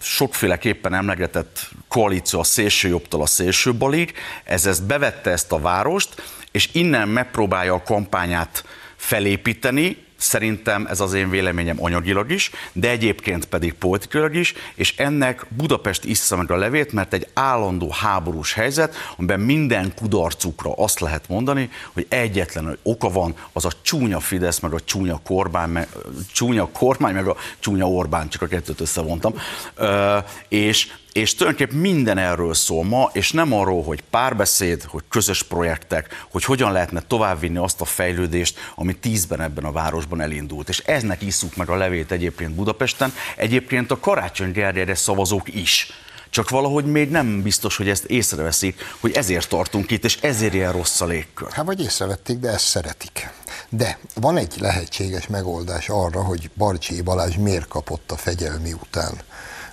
sokféleképpen 0.00 0.94
emlegetett 0.94 1.70
koalíció 1.88 2.40
a 2.40 2.44
szélső 2.44 2.88
jobbtól 2.88 3.22
a 3.22 3.26
szélső 3.26 3.74
balig, 3.74 4.12
ez 4.44 4.66
ezt 4.66 4.86
bevette 4.86 5.30
ezt 5.30 5.52
a 5.52 5.60
várost, 5.60 6.22
és 6.50 6.68
innen 6.72 7.08
megpróbálja 7.08 7.74
a 7.74 7.82
kampányát 7.82 8.64
felépíteni, 8.96 10.05
Szerintem 10.16 10.86
ez 10.86 11.00
az 11.00 11.12
én 11.12 11.30
véleményem 11.30 11.82
anyagilag 11.82 12.30
is, 12.30 12.50
de 12.72 12.90
egyébként 12.90 13.44
pedig 13.44 13.74
politikailag 13.74 14.34
is, 14.34 14.54
és 14.74 14.96
ennek 14.96 15.46
Budapest 15.48 16.04
issza 16.04 16.36
meg 16.36 16.50
a 16.50 16.56
levét, 16.56 16.92
mert 16.92 17.12
egy 17.12 17.26
állandó 17.34 17.90
háborús 17.90 18.52
helyzet, 18.52 18.94
amiben 19.16 19.40
minden 19.40 19.92
kudarcukra 19.94 20.72
azt 20.72 21.00
lehet 21.00 21.28
mondani, 21.28 21.70
hogy 21.92 22.06
egyetlen 22.08 22.78
oka 22.82 23.10
van, 23.10 23.34
az 23.52 23.64
a 23.64 23.70
csúnya 23.82 24.20
Fidesz, 24.20 24.58
meg 24.58 24.72
a 24.72 24.80
csúnya 24.80 25.20
kormány, 25.24 25.68
meg, 25.68 25.88
csúnya 26.32 26.68
kormány, 26.68 27.14
meg 27.14 27.26
a 27.26 27.36
csúnya 27.58 27.88
Orbán, 27.88 28.28
csak 28.28 28.42
a 28.42 28.46
kettőt 28.46 28.80
összevontam. 28.80 29.34
Ö, 29.74 30.18
és 30.48 30.92
és 31.16 31.34
tulajdonképpen 31.34 31.80
minden 31.80 32.18
erről 32.18 32.54
szól 32.54 32.84
ma, 32.84 33.10
és 33.12 33.32
nem 33.32 33.52
arról, 33.52 33.82
hogy 33.82 34.02
párbeszéd, 34.10 34.82
hogy 34.82 35.02
közös 35.08 35.42
projektek, 35.42 36.26
hogy 36.30 36.44
hogyan 36.44 36.72
lehetne 36.72 37.00
továbbvinni 37.00 37.56
azt 37.56 37.80
a 37.80 37.84
fejlődést, 37.84 38.58
ami 38.74 38.94
tízben 38.96 39.40
ebben 39.40 39.64
a 39.64 39.72
városban 39.72 40.20
elindult. 40.20 40.68
És 40.68 40.78
eznek 40.78 41.22
isszuk 41.22 41.56
meg 41.56 41.68
a 41.68 41.76
levét 41.76 42.10
egyébként 42.10 42.54
Budapesten, 42.54 43.12
egyébként 43.36 43.90
a 43.90 43.98
Karácsony 43.98 44.52
Gergelyre 44.52 44.94
szavazók 44.94 45.54
is. 45.54 45.90
Csak 46.30 46.50
valahogy 46.50 46.84
még 46.84 47.10
nem 47.10 47.42
biztos, 47.42 47.76
hogy 47.76 47.88
ezt 47.88 48.04
észreveszik, 48.04 48.94
hogy 49.00 49.12
ezért 49.12 49.48
tartunk 49.48 49.90
itt, 49.90 50.04
és 50.04 50.18
ezért 50.20 50.54
ilyen 50.54 50.72
rossz 50.72 51.00
a 51.00 51.06
légkör. 51.06 51.52
Hát 51.52 51.64
vagy 51.64 51.80
észrevették, 51.80 52.38
de 52.38 52.48
ezt 52.48 52.66
szeretik. 52.66 53.28
De 53.68 53.98
van 54.14 54.36
egy 54.36 54.54
lehetséges 54.58 55.26
megoldás 55.26 55.88
arra, 55.88 56.22
hogy 56.22 56.50
Barcsi 56.56 57.02
Balázs 57.02 57.36
miért 57.36 57.68
kapott 57.68 58.10
a 58.10 58.16
fegyelmi 58.16 58.72
után 58.72 59.14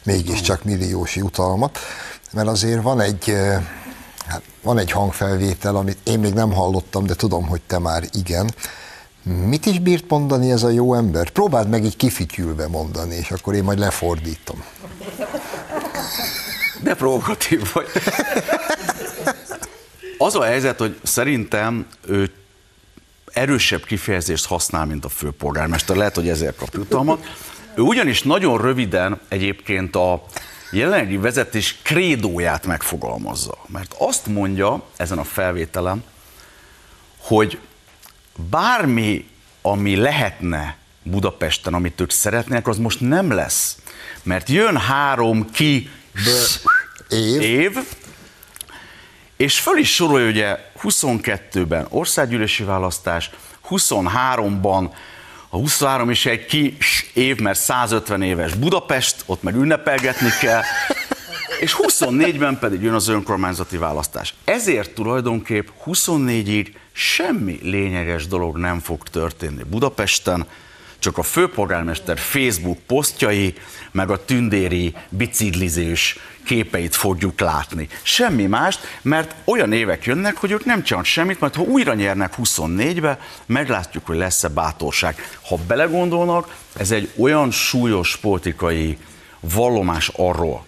mégiscsak 0.04 0.64
milliós 0.64 1.16
jutalmat, 1.16 1.80
mert 2.32 2.48
azért 2.48 2.82
van 2.82 3.02
egy, 3.02 3.34
hát 4.28 4.42
van 4.62 4.78
egy 4.78 4.92
hangfelvétel, 4.92 5.76
amit 5.76 5.98
én 6.04 6.20
még 6.20 6.34
nem 6.34 6.54
hallottam, 6.54 7.06
de 7.06 7.16
tudom, 7.16 7.48
hogy 7.48 7.62
te 7.62 7.80
már 7.80 8.04
igen. 8.12 8.54
Mit 9.24 9.66
is 9.66 9.80
bírt 9.80 10.10
mondani 10.10 10.52
ez 10.52 10.64
a 10.64 10.70
jó 10.70 10.94
ember? 10.94 11.30
Próbáld 11.30 11.70
meg 11.70 11.84
így 11.84 11.96
kifityülve 11.96 12.68
mondani, 12.68 13.16
és 13.16 13.32
akkor 13.32 13.54
én 13.54 13.64
majd 13.64 13.80
lefordítom. 13.80 14.64
De 16.82 16.96
provokatív 16.96 17.72
vagy. 17.74 17.88
Az 20.18 20.36
a 20.36 20.44
helyzet, 20.44 20.80
hogy 20.80 21.00
szerintem 21.04 21.88
ő 22.08 22.32
erősebb 23.34 23.84
kifejezést 23.84 24.46
használ, 24.46 24.86
mint 24.86 25.06
a 25.06 25.10
főpolgármester. 25.10 25.96
Lehet, 25.96 26.16
hogy 26.16 26.30
ezért 26.30 26.56
kap 26.56 26.74
jutalmat. 26.74 27.26
Ő 27.76 27.82
ugyanis 27.82 28.22
nagyon 28.22 28.62
röviden 28.62 29.20
egyébként 29.28 29.96
a 29.96 30.26
jelenlegi 30.72 31.18
vezetés 31.18 31.78
krédóját 31.82 32.66
megfogalmazza. 32.66 33.58
Mert 33.68 33.96
azt 33.98 34.28
mondja 34.28 34.84
ezen 34.96 35.18
a 35.18 35.24
felvételen, 35.24 36.04
hogy 37.18 37.60
bármi, 38.50 39.28
ami 39.62 39.96
lehetne 39.96 40.78
Budapesten, 41.04 41.74
amit 41.74 42.02
ők 42.02 42.12
szeretnének, 42.12 42.68
az 42.68 42.78
most 42.78 43.00
nem 43.00 43.32
lesz. 43.32 43.78
Mert 44.24 44.50
jön 44.50 44.78
három 44.78 45.52
ki 45.52 45.90
év, 47.10 47.42
év 47.42 47.78
és 49.38 49.60
föl 49.60 49.78
is 49.78 49.94
sorolja 49.94 50.28
ugye 50.28 50.58
22-ben 50.84 51.86
országgyűlési 51.90 52.64
választás, 52.64 53.30
23-ban 53.70 54.90
a 55.54 55.58
23 55.58 56.10
is 56.10 56.26
egy 56.26 56.46
kis 56.46 57.12
év, 57.14 57.40
mert 57.40 57.60
150 57.60 58.22
éves 58.22 58.54
Budapest, 58.54 59.24
ott 59.26 59.44
meg 59.44 59.56
ünnepelgetni 59.56 60.30
kell, 60.42 60.62
és 61.60 61.76
24-ben 61.88 62.60
pedig 62.60 62.82
jön 62.82 62.94
az 62.94 63.08
önkormányzati 63.08 63.78
választás. 63.78 64.34
Ezért 64.44 64.94
tulajdonképp 64.94 65.68
24-ig 65.86 66.68
semmi 66.92 67.60
lényeges 67.62 68.28
dolog 68.28 68.58
nem 68.58 68.80
fog 68.80 69.04
történni 69.04 69.64
Budapesten, 69.64 70.46
csak 71.04 71.18
a 71.18 71.24
főpolgármester 71.24 72.18
Facebook 72.18 72.78
posztjai, 72.78 73.54
meg 73.92 74.10
a 74.10 74.26
tündéri 74.26 74.96
biciklizés 75.10 76.18
képeit 76.46 76.96
fogjuk 76.96 77.40
látni. 77.40 77.88
Semmi 78.02 78.46
mást, 78.46 78.80
mert 79.02 79.36
olyan 79.44 79.72
évek 79.74 80.06
jönnek, 80.06 80.38
hogy 80.38 80.52
ők 80.52 80.66
nem 80.66 80.84
csinálnak 80.84 81.10
semmit, 81.10 81.40
majd 81.40 81.56
ha 81.56 81.62
újra 81.62 81.94
nyernek 81.94 82.34
24-be, 82.44 83.20
meglátjuk, 83.46 84.06
hogy 84.06 84.18
lesz-e 84.18 84.48
bátorság. 84.48 85.16
Ha 85.48 85.58
belegondolnak, 85.68 86.56
ez 86.78 86.92
egy 86.92 87.12
olyan 87.18 87.52
súlyos 87.52 88.18
politikai 88.18 88.98
vallomás 89.40 90.12
arról, 90.16 90.66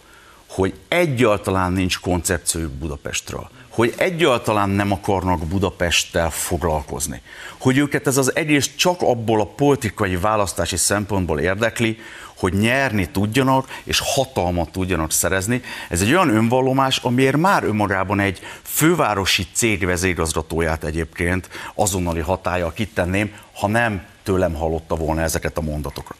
hogy 0.47 0.73
egyáltalán 0.87 1.71
nincs 1.71 1.99
koncepciójuk 1.99 2.71
Budapestről 2.71 3.49
hogy 3.75 3.93
egyáltalán 3.97 4.69
nem 4.69 4.91
akarnak 4.91 5.45
Budapesttel 5.45 6.29
foglalkozni. 6.29 7.21
Hogy 7.57 7.77
őket 7.77 8.07
ez 8.07 8.17
az 8.17 8.35
egész 8.35 8.69
csak 8.75 9.01
abból 9.01 9.41
a 9.41 9.45
politikai 9.45 10.15
választási 10.15 10.75
szempontból 10.75 11.39
érdekli, 11.39 11.97
hogy 12.37 12.53
nyerni 12.53 13.09
tudjanak 13.09 13.67
és 13.83 14.01
hatalmat 14.03 14.71
tudjanak 14.71 15.11
szerezni. 15.11 15.61
Ez 15.89 16.01
egy 16.01 16.13
olyan 16.13 16.35
önvallomás, 16.35 16.97
amiért 16.97 17.37
már 17.37 17.63
önmagában 17.63 18.19
egy 18.19 18.39
fővárosi 18.63 19.47
cég 19.53 19.85
vezérigazgatóját 19.85 20.83
egyébként 20.83 21.49
azonnali 21.73 22.19
hatája 22.19 22.71
kitenném, 22.71 23.33
ha 23.53 23.67
nem 23.67 24.05
tőlem 24.23 24.53
hallotta 24.53 24.95
volna 24.95 25.21
ezeket 25.21 25.57
a 25.57 25.61
mondatokat. 25.61 26.17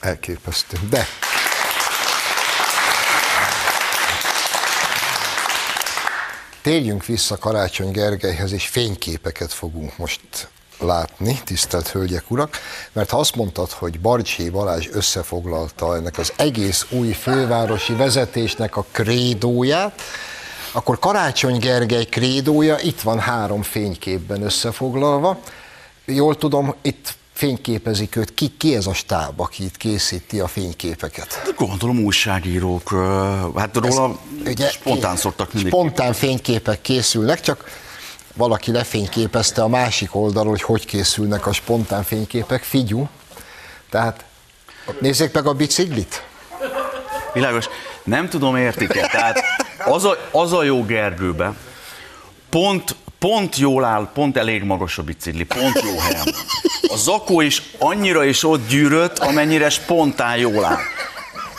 Elképesztő. 0.00 0.78
De 0.90 1.06
Térjünk 6.62 7.06
vissza 7.06 7.38
Karácsony 7.38 7.90
Gergelyhez, 7.90 8.52
és 8.52 8.66
fényképeket 8.66 9.52
fogunk 9.52 9.96
most 9.96 10.20
látni, 10.78 11.40
tisztelt 11.44 11.88
hölgyek, 11.88 12.30
urak, 12.30 12.56
mert 12.92 13.10
ha 13.10 13.18
azt 13.18 13.36
mondtad, 13.36 13.70
hogy 13.70 14.00
Barcsé 14.00 14.48
Balázs 14.48 14.88
összefoglalta 14.92 15.96
ennek 15.96 16.18
az 16.18 16.32
egész 16.36 16.86
új 16.90 17.12
fővárosi 17.12 17.92
vezetésnek 17.94 18.76
a 18.76 18.86
krédóját, 18.90 20.00
akkor 20.72 20.98
Karácsony 20.98 21.58
Gergely 21.58 22.04
krédója 22.04 22.78
itt 22.78 23.00
van 23.00 23.18
három 23.18 23.62
fényképben 23.62 24.42
összefoglalva. 24.42 25.40
Jól 26.04 26.36
tudom, 26.36 26.74
itt 26.82 27.14
fényképezik 27.32 28.16
őt. 28.16 28.34
Ki, 28.34 28.52
ki 28.58 28.74
ez 28.74 28.86
a 28.86 28.94
stáb, 28.94 29.40
aki 29.40 29.64
itt 29.64 29.76
készíti 29.76 30.40
a 30.40 30.46
fényképeket? 30.46 31.32
Hát 31.32 31.54
gondolom 31.54 31.98
újságírók, 31.98 32.90
hát 33.56 33.76
róla 33.76 34.18
ez, 34.44 34.50
ugye, 34.50 34.68
spontán 34.68 35.16
szoktak 35.16 35.52
mindig. 35.52 35.72
Spontán 35.72 36.12
fényképek 36.12 36.80
készülnek, 36.80 37.40
csak 37.40 37.80
valaki 38.34 38.72
lefényképezte 38.72 39.62
a 39.62 39.68
másik 39.68 40.14
oldalról, 40.14 40.50
hogy 40.50 40.62
hogy 40.62 40.84
készülnek 40.84 41.46
a 41.46 41.52
spontán 41.52 42.02
fényképek, 42.02 42.62
figyú. 42.62 43.08
Tehát 43.90 44.24
nézzék 45.00 45.32
meg 45.32 45.46
a 45.46 45.52
biciklit. 45.52 46.22
Világos. 47.32 47.66
Nem 48.04 48.28
tudom 48.28 48.56
értik-e. 48.56 49.06
Tehát 49.06 49.42
az 49.86 50.04
a, 50.04 50.16
az 50.30 50.52
a 50.52 50.62
jó 50.62 50.84
Gergőbe, 50.84 51.54
pont, 52.48 52.96
pont 53.18 53.56
jól 53.56 53.84
áll, 53.84 54.08
pont 54.14 54.36
elég 54.36 54.62
magas 54.62 54.98
a 54.98 55.02
bicikli, 55.02 55.44
pont 55.44 55.82
jó 55.82 55.98
helyen. 55.98 56.34
A 56.92 56.96
zakó 56.96 57.40
is 57.40 57.62
annyira 57.78 58.24
is 58.24 58.44
ott 58.44 58.68
gyűrött, 58.68 59.18
amennyire 59.18 59.70
spontán 59.70 60.36
jól 60.36 60.64
áll. 60.64 60.78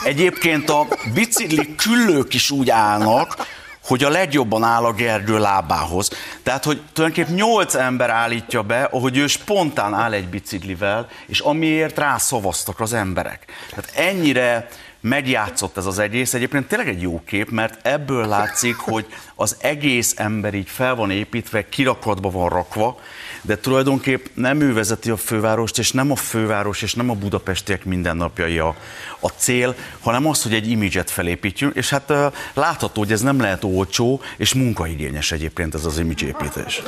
Egyébként 0.04 0.70
a 0.70 0.88
bicikli 1.14 1.76
küllők 1.76 2.34
is 2.34 2.52
úgy 2.52 2.70
állnak, 2.70 3.48
hogy 3.84 4.04
a 4.04 4.10
legjobban 4.10 4.64
áll 4.64 4.84
a 4.84 4.94
Gergő 4.94 5.40
lábához. 5.40 6.10
Tehát, 6.44 6.64
hogy 6.64 6.82
tulajdonképpen 6.94 7.34
nyolc 7.34 7.76
ember 7.76 8.10
állítja 8.10 8.62
be, 8.62 8.84
ahogy 8.84 9.18
ő 9.18 9.28
spontán 9.28 9.94
áll 9.94 10.12
egy 10.12 10.28
biciklivel, 10.28 11.08
és 11.28 11.40
amiért 11.40 11.98
rászavaztak 11.98 12.80
az 12.80 12.94
emberek. 12.94 13.46
Tehát 13.70 13.92
ennyire 13.96 14.68
megjátszott 15.02 15.78
ez 15.78 15.86
az 15.86 16.00
egész. 16.00 16.34
Egyébként 16.34 16.68
tényleg 16.68 16.88
egy 16.88 17.02
jó 17.02 17.22
kép, 17.26 17.50
mert 17.50 17.88
ebből 17.88 18.28
látszik, 18.28 18.76
hogy 18.76 19.06
az 19.36 19.56
egész 19.60 20.14
ember 20.18 20.54
így 20.54 20.70
fel 20.70 20.96
van 20.96 21.12
építve, 21.12 21.70
kirakatba 21.70 22.30
van 22.30 22.50
rakva, 22.50 23.00
de 23.46 23.58
tulajdonképp 23.58 24.26
nem 24.34 24.62
ő 24.62 24.74
vezeti 24.74 25.10
a 25.10 25.18
fővárost, 25.18 25.78
és 25.78 25.92
nem 25.92 26.12
a 26.12 26.16
főváros, 26.16 26.82
és 26.82 26.94
nem 26.94 27.10
a 27.10 27.14
budapestiek 27.14 27.86
mindennapjai 27.86 28.60
a, 28.60 28.76
a 29.20 29.28
cél, 29.28 29.76
hanem 30.00 30.28
az, 30.28 30.44
hogy 30.44 30.54
egy 30.54 30.70
imidzset 30.70 31.12
felépítjünk, 31.12 31.76
és 31.76 31.90
hát 31.90 32.14
látható, 32.54 33.02
hogy 33.02 33.12
ez 33.12 33.22
nem 33.22 33.40
lehet 33.40 33.64
olcsó, 33.64 34.22
és 34.38 34.54
munkaigényes 34.54 35.32
egyébként 35.32 35.76
ez 35.76 35.86
az 35.86 36.00
imidzsépítés. 36.00 36.82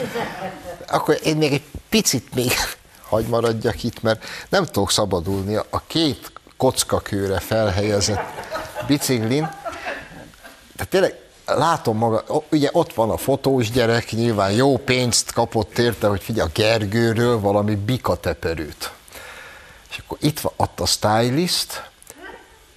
Akkor 0.87 1.19
én 1.23 1.37
még 1.37 1.53
egy 1.53 1.63
picit 1.89 2.33
még 2.35 2.51
hagy 3.09 3.25
maradjak 3.25 3.83
itt, 3.83 4.01
mert 4.01 4.25
nem 4.49 4.65
tudok 4.65 4.91
szabadulni. 4.91 5.55
A 5.55 5.83
két 5.87 6.31
kockakőre 6.57 7.39
felhelyezett 7.39 8.23
biciklin, 8.87 9.49
tehát 10.75 10.89
tényleg 10.89 11.24
látom 11.45 11.97
maga, 11.97 12.23
ugye 12.51 12.69
ott 12.71 12.93
van 12.93 13.09
a 13.09 13.17
fotós 13.17 13.71
gyerek, 13.71 14.11
nyilván 14.11 14.51
jó 14.51 14.77
pénzt 14.77 15.31
kapott 15.31 15.77
érte, 15.77 16.07
hogy 16.07 16.21
figyelj, 16.23 16.47
a 16.47 16.51
Gergőről 16.53 17.39
valami 17.39 17.75
bikateperőt. 17.75 18.91
És 19.89 19.97
akkor 19.97 20.17
itt 20.21 20.39
van 20.39 20.53
ott 20.55 20.79
a 20.79 20.85
stylist, 20.85 21.89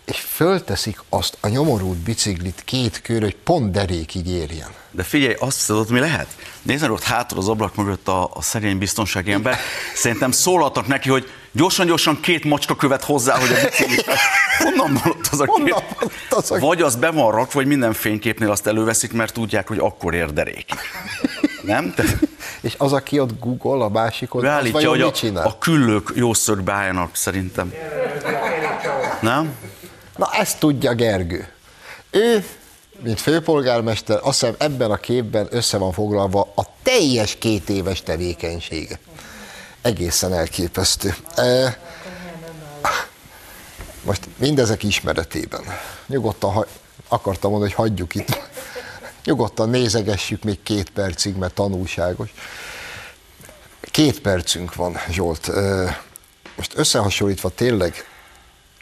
és 0.05 0.21
fölteszik 0.21 1.03
azt 1.09 1.37
a 1.41 1.49
nyomorult 1.49 1.97
biciklit 1.97 2.62
két 2.64 3.03
kör, 3.03 3.23
hogy 3.23 3.37
pont 3.37 3.71
derékig 3.71 4.27
érjen. 4.27 4.69
De 4.91 5.03
figyelj, 5.03 5.35
azt 5.39 5.66
tudod, 5.66 5.91
mi 5.91 5.99
lehet? 5.99 6.37
Nézd 6.62 6.91
ott 6.91 7.03
hátul 7.03 7.39
az 7.39 7.49
ablak 7.49 7.75
mögött 7.75 8.09
a, 8.09 8.31
a 8.35 8.43
szerény 8.43 8.79
biztonsági 8.79 9.33
ember. 9.33 9.59
Szerintem 9.95 10.31
szólhatnak 10.31 10.87
neki, 10.87 11.09
hogy 11.09 11.31
gyorsan-gyorsan 11.59 12.20
két 12.20 12.44
macska 12.44 12.76
követ 12.76 13.04
hozzá, 13.04 13.38
hogy 13.38 13.50
a 13.50 13.64
biciklit... 13.64 14.04
Honnan 14.64 15.00
ott 15.04 15.28
az 15.30 15.40
a 15.40 15.44
két? 15.44 15.84
Az 16.30 16.50
a... 16.50 16.59
Vagy 16.59 16.82
az 16.82 16.96
be 16.96 17.11
van 17.11 17.32
rak, 17.32 17.52
vagy 17.52 17.66
minden 17.66 17.92
fényképnél 17.92 18.50
azt 18.50 18.66
előveszik, 18.66 19.12
mert 19.12 19.32
tudják, 19.32 19.68
hogy 19.68 19.78
akkor 19.78 20.14
ér 20.14 20.32
derék. 20.32 20.70
Nem? 21.62 21.94
Te... 21.94 22.04
És 22.61 22.74
az, 22.78 22.92
aki 22.92 23.20
ott 23.20 23.38
Google, 23.40 23.84
a 23.84 23.88
másik 23.88 24.34
ott, 24.34 24.42
Beállítja, 24.42 24.88
hogy 24.88 25.00
a, 25.00 25.12
a 25.34 25.59
küllők 25.59 26.12
jó 26.14 26.34
szögbe 26.34 26.72
álljanak, 26.72 27.16
szerintem. 27.16 27.74
Nem? 29.20 29.54
Na 30.16 30.28
ezt 30.32 30.59
tudja 30.59 30.94
Gergő. 30.94 31.48
Ő, 32.11 32.44
mint 33.02 33.20
főpolgármester, 33.20 34.18
azt 34.22 34.40
hiszem 34.40 34.54
ebben 34.59 34.90
a 34.90 34.96
képben 34.96 35.46
össze 35.50 35.78
van 35.78 35.92
foglalva 35.92 36.52
a 36.54 36.62
teljes 36.82 37.36
két 37.38 37.68
éves 37.68 38.02
tevékenysége. 38.02 38.98
Egészen 39.83 40.33
elképesztő. 40.33 41.14
E, 41.37 41.79
most 44.03 44.29
mindezek 44.37 44.83
ismeretében. 44.83 45.62
Nyugodtan, 46.07 46.53
ha, 46.53 46.66
akartam 47.09 47.51
mondani, 47.51 47.72
hogy 47.72 47.85
hagyjuk 47.85 48.14
itt. 48.14 48.39
Nyugodtan 49.24 49.68
nézegessük 49.68 50.43
még 50.43 50.62
két 50.62 50.91
percig, 50.91 51.37
mert 51.37 51.55
tanulságos. 51.55 52.35
Két 53.81 54.20
percünk 54.20 54.74
van, 54.74 54.97
Zsolt. 55.11 55.49
E, 55.49 56.03
most 56.57 56.72
összehasonlítva 56.76 57.49
tényleg 57.49 57.95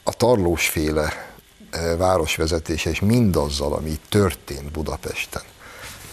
a 0.02 0.12
tarlósféle 0.12 1.34
e, 1.70 1.96
városvezetése 1.96 2.90
és 2.90 3.00
mindazzal, 3.00 3.72
ami 3.72 4.00
történt 4.08 4.70
Budapesten. 4.70 5.42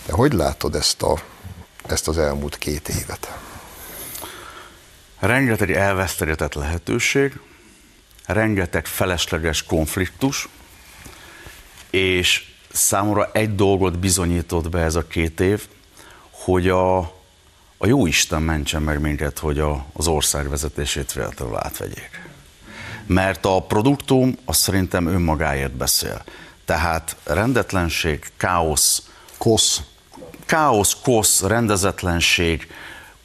De 0.05 0.13
hogy 0.13 0.33
látod 0.33 0.75
ezt, 0.75 1.01
a, 1.01 1.21
ezt 1.87 2.07
az 2.07 2.17
elmúlt 2.17 2.57
két 2.57 2.89
évet? 2.89 3.37
Rengeteg 5.23 5.71
elvesztegetett 5.71 6.53
lehetőség, 6.53 7.39
rengeteg 8.25 8.85
felesleges 8.85 9.63
konfliktus, 9.63 10.47
és 11.89 12.45
számomra 12.71 13.29
egy 13.33 13.55
dolgot 13.55 13.99
bizonyított 13.99 14.69
be 14.69 14.79
ez 14.79 14.95
a 14.95 15.07
két 15.07 15.39
év, 15.39 15.67
hogy 16.31 16.69
a, 16.69 16.97
a 17.77 17.87
jó 17.87 18.05
Isten 18.05 18.41
mentsen 18.41 18.81
meg 18.81 18.99
minket, 19.01 19.39
hogy 19.39 19.59
a, 19.59 19.85
az 19.93 20.07
ország 20.07 20.49
vezetését 20.49 21.13
véletlenül 21.13 21.57
átvegyék 21.57 22.21
mert 23.05 23.45
a 23.45 23.61
produktum 23.61 24.37
az 24.45 24.57
szerintem 24.57 25.07
önmagáért 25.07 25.71
beszél. 25.71 26.23
Tehát 26.65 27.15
rendetlenség, 27.23 28.31
káosz, 28.37 29.09
kosz, 29.37 29.81
káosz, 30.45 30.97
kosz, 31.03 31.41
rendezetlenség, 31.41 32.67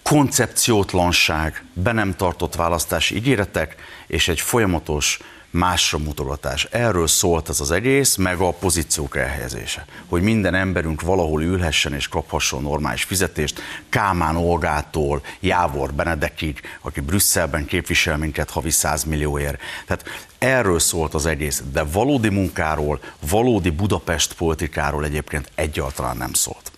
koncepciótlanság, 0.08 1.64
be 1.72 1.92
nem 1.92 2.16
tartott 2.16 2.54
választási 2.54 3.16
ígéretek, 3.16 3.74
és 4.06 4.28
egy 4.28 4.40
folyamatos 4.40 5.18
másra 5.50 5.98
mutogatás. 5.98 6.64
Erről 6.70 7.06
szólt 7.06 7.48
ez 7.48 7.60
az 7.60 7.70
egész, 7.70 8.16
meg 8.16 8.38
a 8.40 8.50
pozíciók 8.50 9.16
elhelyezése. 9.16 9.84
Hogy 10.06 10.22
minden 10.22 10.54
emberünk 10.54 11.00
valahol 11.00 11.42
ülhessen 11.42 11.94
és 11.94 12.08
kaphasson 12.08 12.62
normális 12.62 13.02
fizetést, 13.02 13.60
Kámán 13.88 14.36
Olgától, 14.36 15.22
Jávor 15.40 15.92
Benedekig, 15.92 16.60
aki 16.80 17.00
Brüsszelben 17.00 17.66
képvisel 17.66 18.16
minket 18.16 18.50
havi 18.50 18.70
100 18.70 19.04
millióért. 19.04 19.60
Tehát 19.86 20.04
erről 20.38 20.78
szólt 20.78 21.14
az 21.14 21.26
egész, 21.26 21.62
de 21.72 21.82
valódi 21.82 22.28
munkáról, 22.28 23.00
valódi 23.30 23.70
Budapest 23.70 24.34
politikáról 24.34 25.04
egyébként 25.04 25.50
egyáltalán 25.54 26.16
nem 26.16 26.32
szólt. 26.32 26.72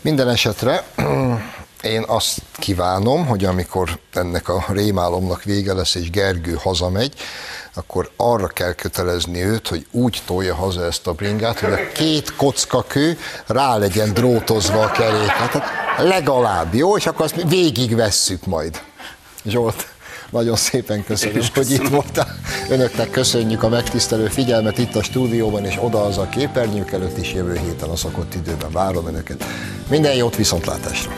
Minden 0.00 0.28
esetre 0.28 0.84
én 1.84 2.04
azt 2.06 2.42
kívánom, 2.58 3.26
hogy 3.26 3.44
amikor 3.44 3.98
ennek 4.12 4.48
a 4.48 4.64
rémálomnak 4.68 5.42
vége 5.42 5.72
lesz, 5.72 5.94
és 5.94 6.10
Gergő 6.10 6.58
hazamegy, 6.62 7.14
akkor 7.74 8.10
arra 8.16 8.46
kell 8.46 8.72
kötelezni 8.72 9.42
őt, 9.42 9.68
hogy 9.68 9.86
úgy 9.90 10.22
tolja 10.26 10.54
haza 10.54 10.84
ezt 10.84 11.06
a 11.06 11.12
bringát, 11.12 11.60
hogy 11.60 11.72
a 11.72 11.92
két 11.92 12.36
kocka 12.36 12.82
kő 12.82 13.18
rá 13.46 13.76
legyen 13.76 14.12
drótozva 14.12 14.80
a 14.80 14.90
kerékre. 14.90 15.48
Tehát 15.52 15.68
legalább, 15.98 16.74
jó? 16.74 16.96
És 16.96 17.06
akkor 17.06 17.24
azt 17.24 17.42
végigvesszük 17.48 18.46
majd. 18.46 18.82
Zsolt. 19.44 19.93
Nagyon 20.30 20.56
szépen 20.56 21.04
köszönöm, 21.04 21.42
hogy 21.54 21.70
itt 21.70 21.88
voltál. 21.88 22.38
Önöknek 22.68 23.10
köszönjük 23.10 23.62
a 23.62 23.68
megtisztelő 23.68 24.26
figyelmet 24.26 24.78
itt 24.78 24.94
a 24.94 25.02
stúdióban, 25.02 25.64
és 25.64 25.78
oda 25.80 26.04
az 26.04 26.18
a 26.18 26.28
képernyők 26.28 26.92
előtt 26.92 27.18
is 27.18 27.32
jövő 27.32 27.58
héten 27.58 27.88
a 27.88 27.96
szokott 27.96 28.34
időben 28.34 28.70
várom 28.70 29.06
Önöket. 29.06 29.44
Minden 29.88 30.14
jót, 30.14 30.36
viszontlátásra! 30.36 31.10